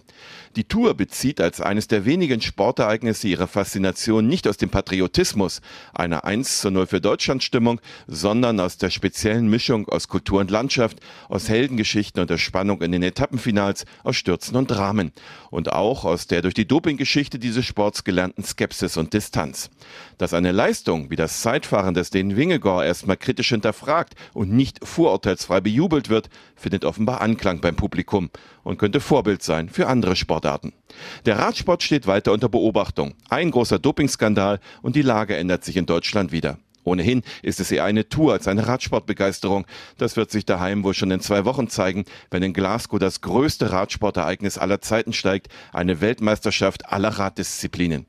Die 0.56 0.64
Tour 0.64 0.94
bezieht 0.94 1.38
als 1.38 1.60
eines 1.60 1.86
der 1.86 2.06
wenigen 2.06 2.40
Sportereignisse 2.40 3.28
ihre 3.28 3.46
Faszination 3.46 4.26
nicht 4.26 4.48
aus 4.48 4.56
dem 4.56 4.70
Patriotismus, 4.70 5.60
einer 5.92 6.24
1 6.24 6.60
zu 6.62 6.70
0 6.70 6.86
für 6.86 7.02
Deutschland 7.02 7.42
Stimmung, 7.42 7.78
sondern 8.06 8.58
aus 8.58 8.78
der 8.78 8.88
speziellen 8.88 9.48
Mischung 9.48 9.86
aus 9.86 10.08
Kultur 10.08 10.40
und 10.40 10.50
Landschaft, 10.50 10.98
aus 11.28 11.50
Heldengeschichten 11.50 12.22
und 12.22 12.30
der 12.30 12.38
Spannung 12.38 12.80
in 12.80 12.92
den 12.92 13.02
Etappenfinals, 13.02 13.84
aus 14.02 14.16
Stürzen 14.16 14.56
und 14.56 14.70
Dramen. 14.70 15.12
Und 15.50 15.72
auch 15.72 16.06
aus 16.06 16.26
der 16.26 16.40
durch 16.40 16.54
die 16.54 16.66
Dopinggeschichte 16.66 17.38
dieses 17.38 17.66
Sports 17.66 18.02
gelernten 18.02 18.44
Skepsis 18.44 18.96
und 18.96 19.12
Distanz. 19.12 19.68
Dass 20.16 20.32
eine 20.32 20.52
Leistung 20.52 21.10
wie 21.10 21.16
das 21.16 21.42
Zeitfahren 21.42 21.92
des 21.92 22.08
den 22.08 22.34
Wingegor 22.34 22.82
erstmal 22.82 23.18
kritisch 23.18 23.50
hinterfragt 23.50 24.14
und 24.32 24.52
nicht 24.52 24.85
vorurteilsfrei 24.86 25.60
bejubelt 25.60 26.08
wird, 26.08 26.30
findet 26.54 26.84
offenbar 26.84 27.20
Anklang 27.20 27.60
beim 27.60 27.76
Publikum 27.76 28.30
und 28.62 28.78
könnte 28.78 29.00
Vorbild 29.00 29.42
sein 29.42 29.68
für 29.68 29.86
andere 29.88 30.16
Sportarten. 30.16 30.72
Der 31.26 31.38
Radsport 31.38 31.82
steht 31.82 32.06
weiter 32.06 32.32
unter 32.32 32.48
Beobachtung. 32.48 33.14
Ein 33.28 33.50
großer 33.50 33.78
Dopingskandal 33.78 34.60
und 34.82 34.96
die 34.96 35.02
Lage 35.02 35.36
ändert 35.36 35.64
sich 35.64 35.76
in 35.76 35.86
Deutschland 35.86 36.32
wieder. 36.32 36.58
Ohnehin 36.86 37.22
ist 37.42 37.58
es 37.58 37.72
eher 37.72 37.84
eine 37.84 38.08
Tour 38.08 38.32
als 38.32 38.46
eine 38.46 38.66
Radsportbegeisterung. 38.66 39.66
Das 39.98 40.16
wird 40.16 40.30
sich 40.30 40.46
daheim 40.46 40.84
wohl 40.84 40.94
schon 40.94 41.10
in 41.10 41.20
zwei 41.20 41.44
Wochen 41.44 41.68
zeigen, 41.68 42.04
wenn 42.30 42.44
in 42.44 42.52
Glasgow 42.52 43.00
das 43.00 43.20
größte 43.20 43.72
Radsportereignis 43.72 44.56
aller 44.56 44.80
Zeiten 44.80 45.12
steigt, 45.12 45.48
eine 45.72 46.00
Weltmeisterschaft 46.00 46.88
aller 46.88 47.08
Raddisziplinen. 47.08 48.06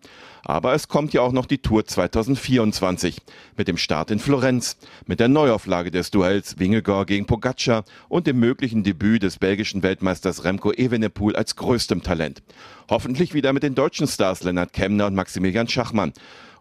Aber 0.47 0.73
es 0.73 0.87
kommt 0.87 1.11
ja 1.11 1.19
auch 1.19 1.33
noch 1.33 1.45
die 1.45 1.57
Tour 1.57 1.85
2024 1.85 3.17
mit 3.57 3.67
dem 3.67 3.75
Start 3.75 4.11
in 4.11 4.19
Florenz, 4.19 4.77
mit 5.05 5.19
der 5.19 5.27
Neuauflage 5.27 5.91
des 5.91 6.09
Duells 6.09 6.57
Wingegor 6.57 7.05
gegen 7.05 7.25
Pogacar 7.25 7.83
und 8.07 8.27
dem 8.27 8.39
möglichen 8.39 8.81
Debüt 8.81 9.23
des 9.23 9.39
belgischen 9.39 9.83
Weltmeisters 9.83 10.45
Remco 10.45 10.71
Evenepoel 10.71 11.35
als 11.35 11.57
größtem 11.57 12.01
Talent. 12.01 12.43
Hoffentlich 12.89 13.33
wieder 13.33 13.51
mit 13.51 13.61
den 13.61 13.75
deutschen 13.75 14.07
Stars 14.07 14.41
Lennart 14.43 14.71
Kemner 14.71 15.07
und 15.07 15.15
Maximilian 15.15 15.67
Schachmann. 15.67 16.13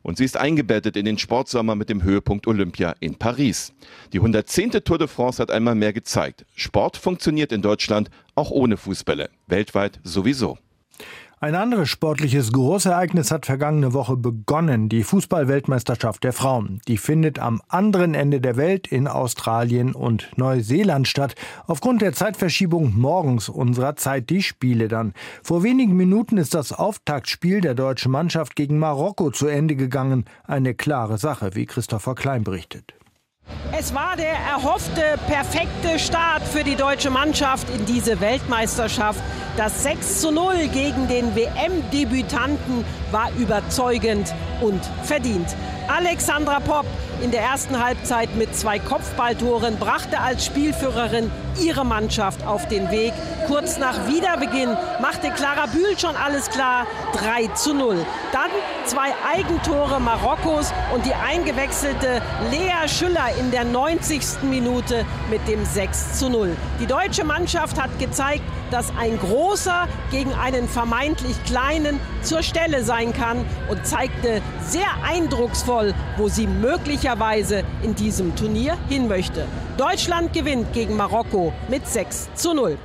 Und 0.03 0.19
sie 0.19 0.25
ist 0.25 0.37
eingebettet 0.37 0.97
in 0.97 1.05
den 1.05 1.17
Sportsommer 1.17 1.77
mit 1.77 1.89
dem 1.89 2.03
Höhepunkt 2.03 2.49
Olympia 2.49 2.97
in 2.99 3.15
Paris. 3.15 3.73
Die 4.13 4.19
110. 4.19 4.73
Tour 4.85 4.99
de 4.99 5.07
France 5.07 5.41
hat 5.41 5.53
einmal 5.53 5.77
mehr 5.77 5.93
gezeigt. 5.93 6.45
Sport 6.57 6.97
funktioniert 6.97 7.53
in 7.53 7.63
Deutschland 7.63 8.11
auch 8.35 8.51
ohne 8.51 8.79
Fußbälle. 8.79 9.31
Weltweit 9.47 10.01
sowieso. 10.03 10.59
Ein 11.39 11.55
anderes 11.55 11.91
sportliches 11.91 12.51
Großereignis 12.51 13.31
hat 13.31 13.45
vergangene 13.45 13.93
Woche 13.93 14.17
begonnen, 14.17 14.89
die 14.89 15.03
Fußballweltmeisterschaft 15.03 16.25
der 16.25 16.33
Frauen. 16.33 16.81
Die 16.89 16.97
findet 16.97 17.39
am 17.39 17.61
anderen 17.69 18.15
Ende 18.15 18.41
der 18.41 18.57
Welt 18.57 18.87
in 18.87 19.07
Australien 19.07 19.95
und 19.95 20.31
Neuseeland 20.37 21.07
statt. 21.07 21.35
Aufgrund 21.67 22.01
der 22.01 22.15
Zeitverschiebung 22.15 22.99
morgens 22.99 23.51
unserer 23.51 23.97
Zeit 23.97 24.31
die 24.31 24.41
Spiele 24.41 24.89
dann. 24.89 25.13
Vor 25.43 25.63
wenigen 25.63 25.95
Minuten 25.95 26.39
ist 26.39 26.55
das 26.55 26.73
Auftaktspiel 26.73 27.61
der 27.61 27.75
deutschen 27.75 28.13
Mannschaft 28.13 28.57
gegen 28.57 28.79
Marokko 28.79 29.31
zu 29.31 29.47
Ende 29.47 29.77
gegangen. 29.77 30.25
Eine 30.45 30.73
klare 30.73 31.19
Sache, 31.19 31.51
wie 31.53 31.67
Christopher 31.67 32.15
Klein 32.15 32.45
berichtet. 32.45 32.95
Es 33.79 33.95
war 33.95 34.17
der 34.17 34.33
erhoffte 34.33 35.19
perfekte 35.29 35.99
Start 35.99 36.43
für 36.43 36.65
die 36.65 36.77
deutsche 36.77 37.11
Mannschaft 37.11 37.69
in 37.71 37.85
diese 37.87 38.21
Weltmeisterschaft. 38.21 39.21
Das 39.57 39.83
6 39.83 40.21
zu 40.21 40.31
0 40.31 40.69
gegen 40.73 41.07
den 41.09 41.35
WM-Debütanten 41.37 42.85
war 43.11 43.31
überzeugend 43.39 44.35
und 44.61 44.81
verdient. 45.05 45.55
Alexandra 45.89 46.61
Popp 46.61 46.87
in 47.23 47.31
der 47.31 47.41
ersten 47.41 47.83
Halbzeit 47.83 48.35
mit 48.37 48.55
zwei 48.55 48.79
Kopfballtoren 48.79 49.79
brachte 49.79 50.21
als 50.21 50.45
Spielführerin 50.45 51.31
ihre 51.61 51.85
Mannschaft 51.85 52.47
auf 52.47 52.69
den 52.69 52.91
Weg. 52.91 53.13
Kurz 53.47 53.79
nach 53.79 54.07
Wiederbeginn 54.09 54.77
machte 55.01 55.31
Clara 55.31 55.67
Bühl 55.67 55.99
schon 55.99 56.17
alles 56.17 56.51
klar, 56.51 56.87
3 57.15 57.49
zu 57.55 57.75
0. 57.75 58.05
Dann 58.33 58.51
zwei 58.85 59.15
Eigentore 59.35 60.01
Marokkos 60.01 60.73
und 60.95 61.07
die 61.07 61.15
eingewechselte 61.15 62.21
Lea 62.51 62.89
Schüller 62.89 63.29
in 63.41 63.51
der 63.51 63.65
90. 63.65 64.43
Minute 64.43 65.05
mit 65.31 65.47
dem 65.49 65.65
6 65.65 66.19
zu 66.19 66.29
0. 66.29 66.57
Die 66.81 66.87
deutsche 66.87 67.25
Mannschaft 67.25 67.81
hat 67.81 67.99
gezeigt, 67.99 68.43
dass 68.71 68.93
ein 68.97 69.19
großer 69.19 69.89
gegen 70.11 70.33
einen 70.33 70.69
vermeintlich 70.69 71.43
kleinen 71.45 72.01
zur 72.23 72.43
Stelle 72.43 72.83
sein 72.85 73.13
kann 73.13 73.45
und 73.69 73.87
zeigte 73.87 74.41
sehr 74.61 74.89
eindrucksvoll, 75.05 75.95
wo 76.17 76.29
sie 76.29 76.47
möglicherweise 76.47 77.65
in 77.83 77.95
diesem 77.95 78.35
Turnier 78.37 78.77
hin 78.89 79.09
möchte. 79.09 79.47
Deutschland 79.77 80.33
gewinnt 80.33 80.73
gegen 80.73 80.97
Marokko 80.97 81.53
mit 81.69 81.87
6 81.87 82.31
zu 82.35 82.55
0. 82.55 82.79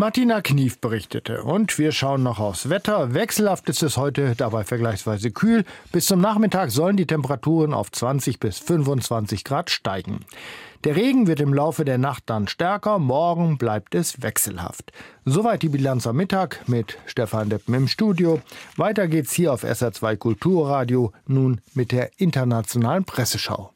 Martina 0.00 0.42
Knief 0.42 0.80
berichtete. 0.80 1.42
Und 1.42 1.76
wir 1.76 1.90
schauen 1.90 2.22
noch 2.22 2.38
aufs 2.38 2.68
Wetter. 2.68 3.14
Wechselhaft 3.14 3.68
ist 3.68 3.82
es 3.82 3.96
heute, 3.96 4.36
dabei 4.36 4.62
vergleichsweise 4.62 5.32
kühl. 5.32 5.64
Bis 5.90 6.06
zum 6.06 6.20
Nachmittag 6.20 6.70
sollen 6.70 6.96
die 6.96 7.08
Temperaturen 7.08 7.74
auf 7.74 7.90
20 7.90 8.38
bis 8.38 8.60
25 8.60 9.42
Grad 9.42 9.70
steigen. 9.70 10.20
Der 10.84 10.94
Regen 10.94 11.26
wird 11.26 11.40
im 11.40 11.52
Laufe 11.52 11.84
der 11.84 11.98
Nacht 11.98 12.24
dann 12.26 12.46
stärker, 12.46 12.98
morgen 12.98 13.58
bleibt 13.58 13.94
es 13.94 14.22
wechselhaft. 14.22 14.92
Soweit 15.24 15.62
die 15.62 15.68
Bilanz 15.68 16.06
am 16.06 16.16
Mittag 16.16 16.68
mit 16.68 16.98
Stefan 17.06 17.48
Deppen 17.48 17.74
im 17.74 17.88
Studio. 17.88 18.40
Weiter 18.76 19.08
geht's 19.08 19.32
hier 19.32 19.52
auf 19.52 19.64
SR2 19.64 20.16
Kulturradio, 20.16 21.12
nun 21.26 21.60
mit 21.74 21.90
der 21.90 22.10
internationalen 22.18 23.04
Presseschau. 23.04 23.72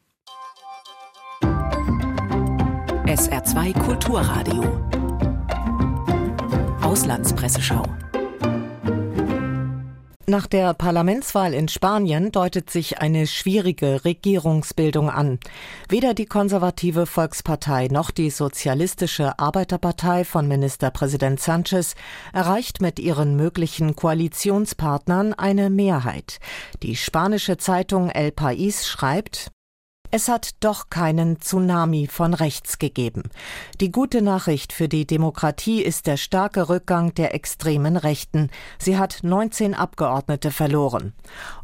SR2 3.05 3.79
Kulturradio 3.85 4.63
Auslandspresseschau. 6.83 7.85
Nach 10.33 10.47
der 10.47 10.73
Parlamentswahl 10.73 11.53
in 11.53 11.69
Spanien 11.69 12.33
deutet 12.33 12.71
sich 12.71 13.01
eine 13.01 13.27
schwierige 13.27 14.07
Regierungsbildung 14.07 15.11
an. 15.11 15.39
Weder 15.91 16.15
die 16.15 16.25
konservative 16.25 17.05
Volkspartei 17.05 17.89
noch 17.89 18.11
die 18.11 18.31
sozialistische 18.31 19.39
Arbeiterpartei 19.39 20.25
von 20.25 20.49
Ministerpräsident 20.49 21.39
Sanchez 21.39 21.97
erreicht 22.33 22.81
mit 22.81 22.99
ihren 22.99 23.37
möglichen 23.37 23.95
Koalitionspartnern 23.95 25.35
eine 25.35 25.69
Mehrheit. 25.69 26.39
Die 26.83 26.97
spanische 26.97 27.59
Zeitung 27.59 28.09
El 28.09 28.31
País 28.31 28.87
schreibt, 28.87 29.51
es 30.15 30.29
hat 30.29 30.51
doch 30.61 30.91
keinen 30.91 31.41
Tsunami 31.41 32.07
von 32.07 32.35
rechts 32.35 32.79
gegeben. 32.79 33.23
Die 33.81 33.91
gute 33.91 34.21
Nachricht 34.21 34.75
für 34.75 34.87
die 34.87 35.07
Demokratie 35.07 35.81
ist 35.81 36.07
der 36.07 36.19
starke 36.19 36.69
Rückgang 36.69 37.15
der 37.15 37.35
extremen 37.35 37.97
Rechten. 37.97 38.51
Sie 38.79 38.99
hat 38.99 39.21
19 39.23 39.75
Abgeordnete 39.75 40.51
verloren. 40.51 41.15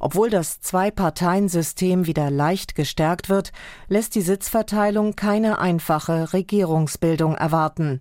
Obwohl 0.01 0.31
das 0.31 0.63
Zwei-Parteien-System 0.63 2.07
wieder 2.07 2.31
leicht 2.31 2.75
gestärkt 2.75 3.29
wird, 3.29 3.53
lässt 3.89 4.15
die 4.15 4.23
Sitzverteilung 4.23 5.15
keine 5.15 5.59
einfache 5.59 6.33
Regierungsbildung 6.33 7.35
erwarten. 7.35 8.01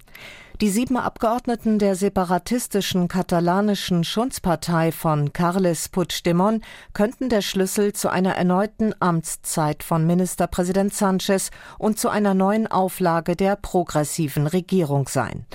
Die 0.59 0.69
sieben 0.69 0.97
Abgeordneten 0.97 1.77
der 1.77 1.95
separatistischen 1.95 3.07
katalanischen 3.07 4.03
Schunzpartei 4.03 4.91
von 4.91 5.31
Carles 5.31 5.87
Puigdemont 5.87 6.63
könnten 6.93 7.29
der 7.29 7.43
Schlüssel 7.43 7.93
zu 7.93 8.09
einer 8.09 8.33
erneuten 8.33 8.95
Amtszeit 8.99 9.83
von 9.83 10.07
Ministerpräsident 10.07 10.95
Sanchez 10.95 11.51
und 11.77 11.99
zu 11.99 12.09
einer 12.09 12.33
neuen 12.33 12.65
Auflage 12.65 13.35
der 13.35 13.55
progressiven 13.55 14.47
Regierung 14.47 15.07
sein. 15.07 15.45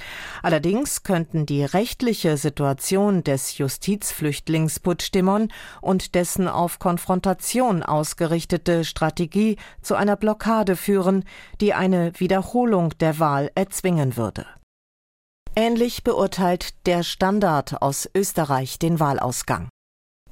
Allerdings 0.41 1.03
könnten 1.03 1.47
die 1.47 1.65
rechtliche 1.65 2.37
Situation 2.37 3.25
des 3.25 3.59
Justizflüchtlings 3.59 4.79
Puigdemont 4.79 5.51
und 5.81 6.15
dessen 6.15 6.47
auf 6.47 6.79
Konfrontation 6.79 7.83
ausgerichtete 7.83 8.85
Strategie 8.85 9.57
zu 9.81 9.97
einer 9.97 10.15
Blockade 10.15 10.77
führen, 10.77 11.25
die 11.61 11.75
eine 11.75 12.13
Wiederholung 12.21 12.91
der 13.01 13.19
Wahl 13.19 13.51
erzwingen 13.57 14.17
würde. 14.17 14.47
Ähnlich 15.55 16.03
beurteilt 16.03 16.87
der 16.87 17.03
Standard 17.03 17.83
aus 17.83 18.09
Österreich 18.15 18.79
den 18.79 19.01
Wahlausgang. 19.01 19.69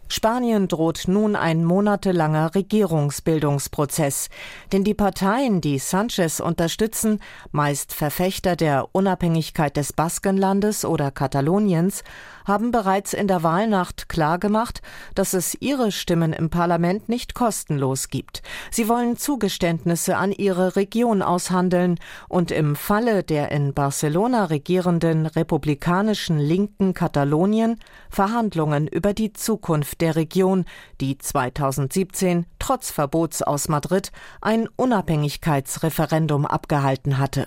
Spanien 0.08 0.66
droht 0.66 1.04
nun 1.08 1.36
ein 1.36 1.62
monatelanger 1.62 2.54
Regierungsbildungsprozess, 2.54 4.28
denn 4.72 4.82
die 4.82 4.94
Parteien, 4.94 5.60
die 5.60 5.78
Sanchez 5.78 6.40
unterstützen, 6.40 7.20
meist 7.52 7.92
Verfechter 7.92 8.56
der 8.56 8.88
Unabhängigkeit 8.92 9.76
des 9.76 9.92
Baskenlandes 9.92 10.86
oder 10.86 11.10
Kataloniens, 11.10 12.02
haben 12.50 12.72
bereits 12.72 13.14
in 13.14 13.28
der 13.28 13.42
Wahlnacht 13.44 14.08
klargemacht, 14.08 14.82
dass 15.14 15.32
es 15.32 15.56
ihre 15.60 15.92
Stimmen 15.92 16.32
im 16.32 16.50
Parlament 16.50 17.08
nicht 17.08 17.34
kostenlos 17.34 18.08
gibt. 18.08 18.42
Sie 18.70 18.88
wollen 18.88 19.16
Zugeständnisse 19.16 20.16
an 20.16 20.32
ihre 20.32 20.74
Region 20.74 21.22
aushandeln 21.22 21.98
und 22.28 22.50
im 22.50 22.74
Falle 22.74 23.22
der 23.22 23.52
in 23.52 23.72
Barcelona 23.72 24.46
regierenden 24.46 25.26
republikanischen 25.26 26.38
linken 26.38 26.92
Katalonien 26.92 27.78
Verhandlungen 28.10 28.88
über 28.88 29.14
die 29.14 29.32
Zukunft 29.32 30.00
der 30.00 30.16
Region, 30.16 30.64
die 31.00 31.16
2017 31.16 32.46
trotz 32.58 32.90
Verbots 32.90 33.42
aus 33.42 33.68
Madrid 33.68 34.10
ein 34.40 34.68
Unabhängigkeitsreferendum 34.76 36.44
abgehalten 36.44 37.18
hatte. 37.18 37.46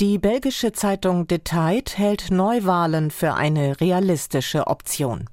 Die 0.00 0.18
belgische 0.18 0.70
Zeitung 0.70 1.26
De 1.26 1.40
Tijd 1.40 1.98
hält 1.98 2.30
Neuwahlen 2.30 3.10
für 3.10 3.34
eine 3.34 3.80
realistische 3.80 4.68
Option. 4.68 5.28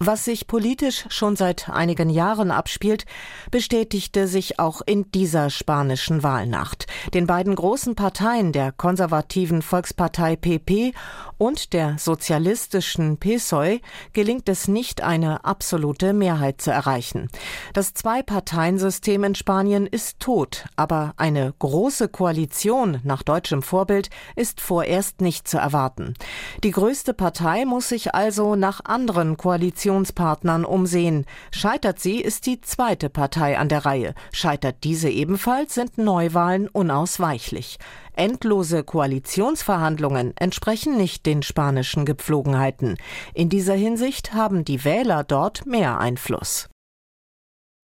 Was 0.00 0.24
sich 0.24 0.46
politisch 0.46 1.06
schon 1.08 1.34
seit 1.34 1.68
einigen 1.68 2.08
Jahren 2.08 2.52
abspielt, 2.52 3.04
bestätigte 3.50 4.28
sich 4.28 4.60
auch 4.60 4.80
in 4.86 5.10
dieser 5.10 5.50
spanischen 5.50 6.22
Wahlnacht. 6.22 6.86
Den 7.14 7.26
beiden 7.26 7.56
großen 7.56 7.96
Parteien 7.96 8.52
der 8.52 8.70
konservativen 8.70 9.60
Volkspartei 9.60 10.36
PP 10.36 10.92
und 11.36 11.72
der 11.72 11.98
sozialistischen 11.98 13.16
PSOE 13.18 13.80
gelingt 14.12 14.48
es 14.48 14.68
nicht, 14.68 15.02
eine 15.02 15.44
absolute 15.44 16.12
Mehrheit 16.12 16.60
zu 16.60 16.70
erreichen. 16.70 17.28
Das 17.72 17.92
Zwei-Parteien-System 17.92 19.24
in 19.24 19.34
Spanien 19.34 19.88
ist 19.88 20.20
tot, 20.20 20.66
aber 20.76 21.14
eine 21.16 21.54
große 21.58 22.08
Koalition 22.08 23.00
nach 23.02 23.24
deutschem 23.24 23.62
Vorbild 23.62 24.10
ist 24.36 24.60
vorerst 24.60 25.20
nicht 25.20 25.48
zu 25.48 25.58
erwarten. 25.58 26.14
Die 26.62 26.70
größte 26.70 27.14
Partei 27.14 27.64
muss 27.64 27.88
sich 27.88 28.14
also 28.14 28.54
nach 28.54 28.84
anderen 28.84 29.36
Koalitionen 29.36 29.87
Koalitionspartnern 29.88 30.64
umsehen. 30.66 31.24
Scheitert 31.50 31.98
sie, 31.98 32.20
ist 32.20 32.44
die 32.44 32.60
zweite 32.60 33.08
Partei 33.08 33.58
an 33.58 33.70
der 33.70 33.86
Reihe. 33.86 34.14
Scheitert 34.32 34.84
diese 34.84 35.08
ebenfalls, 35.08 35.74
sind 35.74 35.96
Neuwahlen 35.96 36.68
unausweichlich. 36.68 37.78
Endlose 38.14 38.84
Koalitionsverhandlungen 38.84 40.36
entsprechen 40.36 40.98
nicht 40.98 41.24
den 41.24 41.42
spanischen 41.42 42.04
Gepflogenheiten. 42.04 42.98
In 43.32 43.48
dieser 43.48 43.74
Hinsicht 43.74 44.34
haben 44.34 44.64
die 44.64 44.84
Wähler 44.84 45.24
dort 45.24 45.64
mehr 45.64 45.98
Einfluss. 45.98 46.68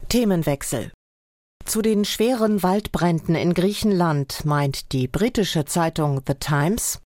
Themenwechsel 0.09 0.93
zu 1.65 1.81
den 1.81 2.05
schweren 2.05 2.63
Waldbränden 2.63 3.35
in 3.35 3.55
Griechenland 3.55 4.45
meint 4.45 4.93
die 4.93 5.09
britische 5.09 5.65
Zeitung 5.65 6.21
The 6.27 6.35
Times 6.35 7.01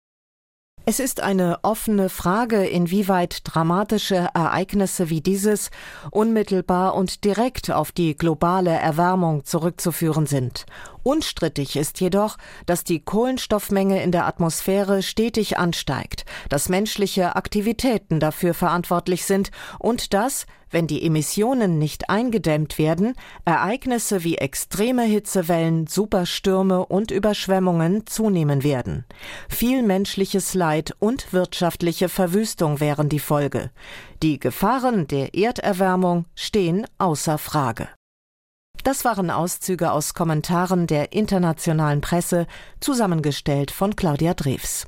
Es 0.89 1.01
ist 1.01 1.19
eine 1.19 1.59
offene 1.63 2.07
Frage, 2.07 2.65
inwieweit 2.65 3.41
dramatische 3.43 4.29
Ereignisse 4.33 5.09
wie 5.09 5.19
dieses 5.19 5.69
unmittelbar 6.11 6.95
und 6.95 7.25
direkt 7.25 7.69
auf 7.71 7.91
die 7.91 8.15
globale 8.15 8.69
Erwärmung 8.69 9.43
zurückzuführen 9.43 10.27
sind. 10.27 10.65
Unstrittig 11.07 11.77
ist 11.77 12.01
jedoch, 12.01 12.35
dass 12.65 12.83
die 12.83 12.99
Kohlenstoffmenge 12.99 14.03
in 14.03 14.11
der 14.11 14.27
Atmosphäre 14.27 15.01
stetig 15.01 15.57
ansteigt, 15.57 16.25
dass 16.49 16.67
menschliche 16.67 17.37
Aktivitäten 17.37 18.19
dafür 18.19 18.53
verantwortlich 18.53 19.23
sind 19.23 19.51
und 19.79 20.13
dass, 20.13 20.47
wenn 20.69 20.85
die 20.85 21.01
Emissionen 21.05 21.77
nicht 21.79 22.09
eingedämmt 22.09 22.77
werden, 22.77 23.13
Ereignisse 23.45 24.25
wie 24.25 24.37
extreme 24.37 25.03
Hitzewellen, 25.03 25.87
Superstürme 25.87 26.85
und 26.85 27.11
Überschwemmungen 27.11 28.05
zunehmen 28.05 28.65
werden. 28.65 29.05
Viel 29.47 29.83
menschliches 29.83 30.55
Leid 30.55 30.93
und 30.99 31.31
wirtschaftliche 31.31 32.09
Verwüstung 32.09 32.81
wären 32.81 33.07
die 33.07 33.19
Folge. 33.19 33.71
Die 34.21 34.41
Gefahren 34.41 35.07
der 35.07 35.35
Erderwärmung 35.35 36.25
stehen 36.35 36.85
außer 36.97 37.37
Frage. 37.37 37.87
Das 38.87 39.03
waren 39.03 39.29
Auszüge 39.29 39.91
aus 39.91 40.13
Kommentaren 40.13 40.87
der 40.87 41.11
internationalen 41.11 41.99
Presse, 41.99 42.47
zusammengestellt 42.79 43.69
von 43.69 43.97
Claudia 43.97 44.33
Drews. 44.33 44.87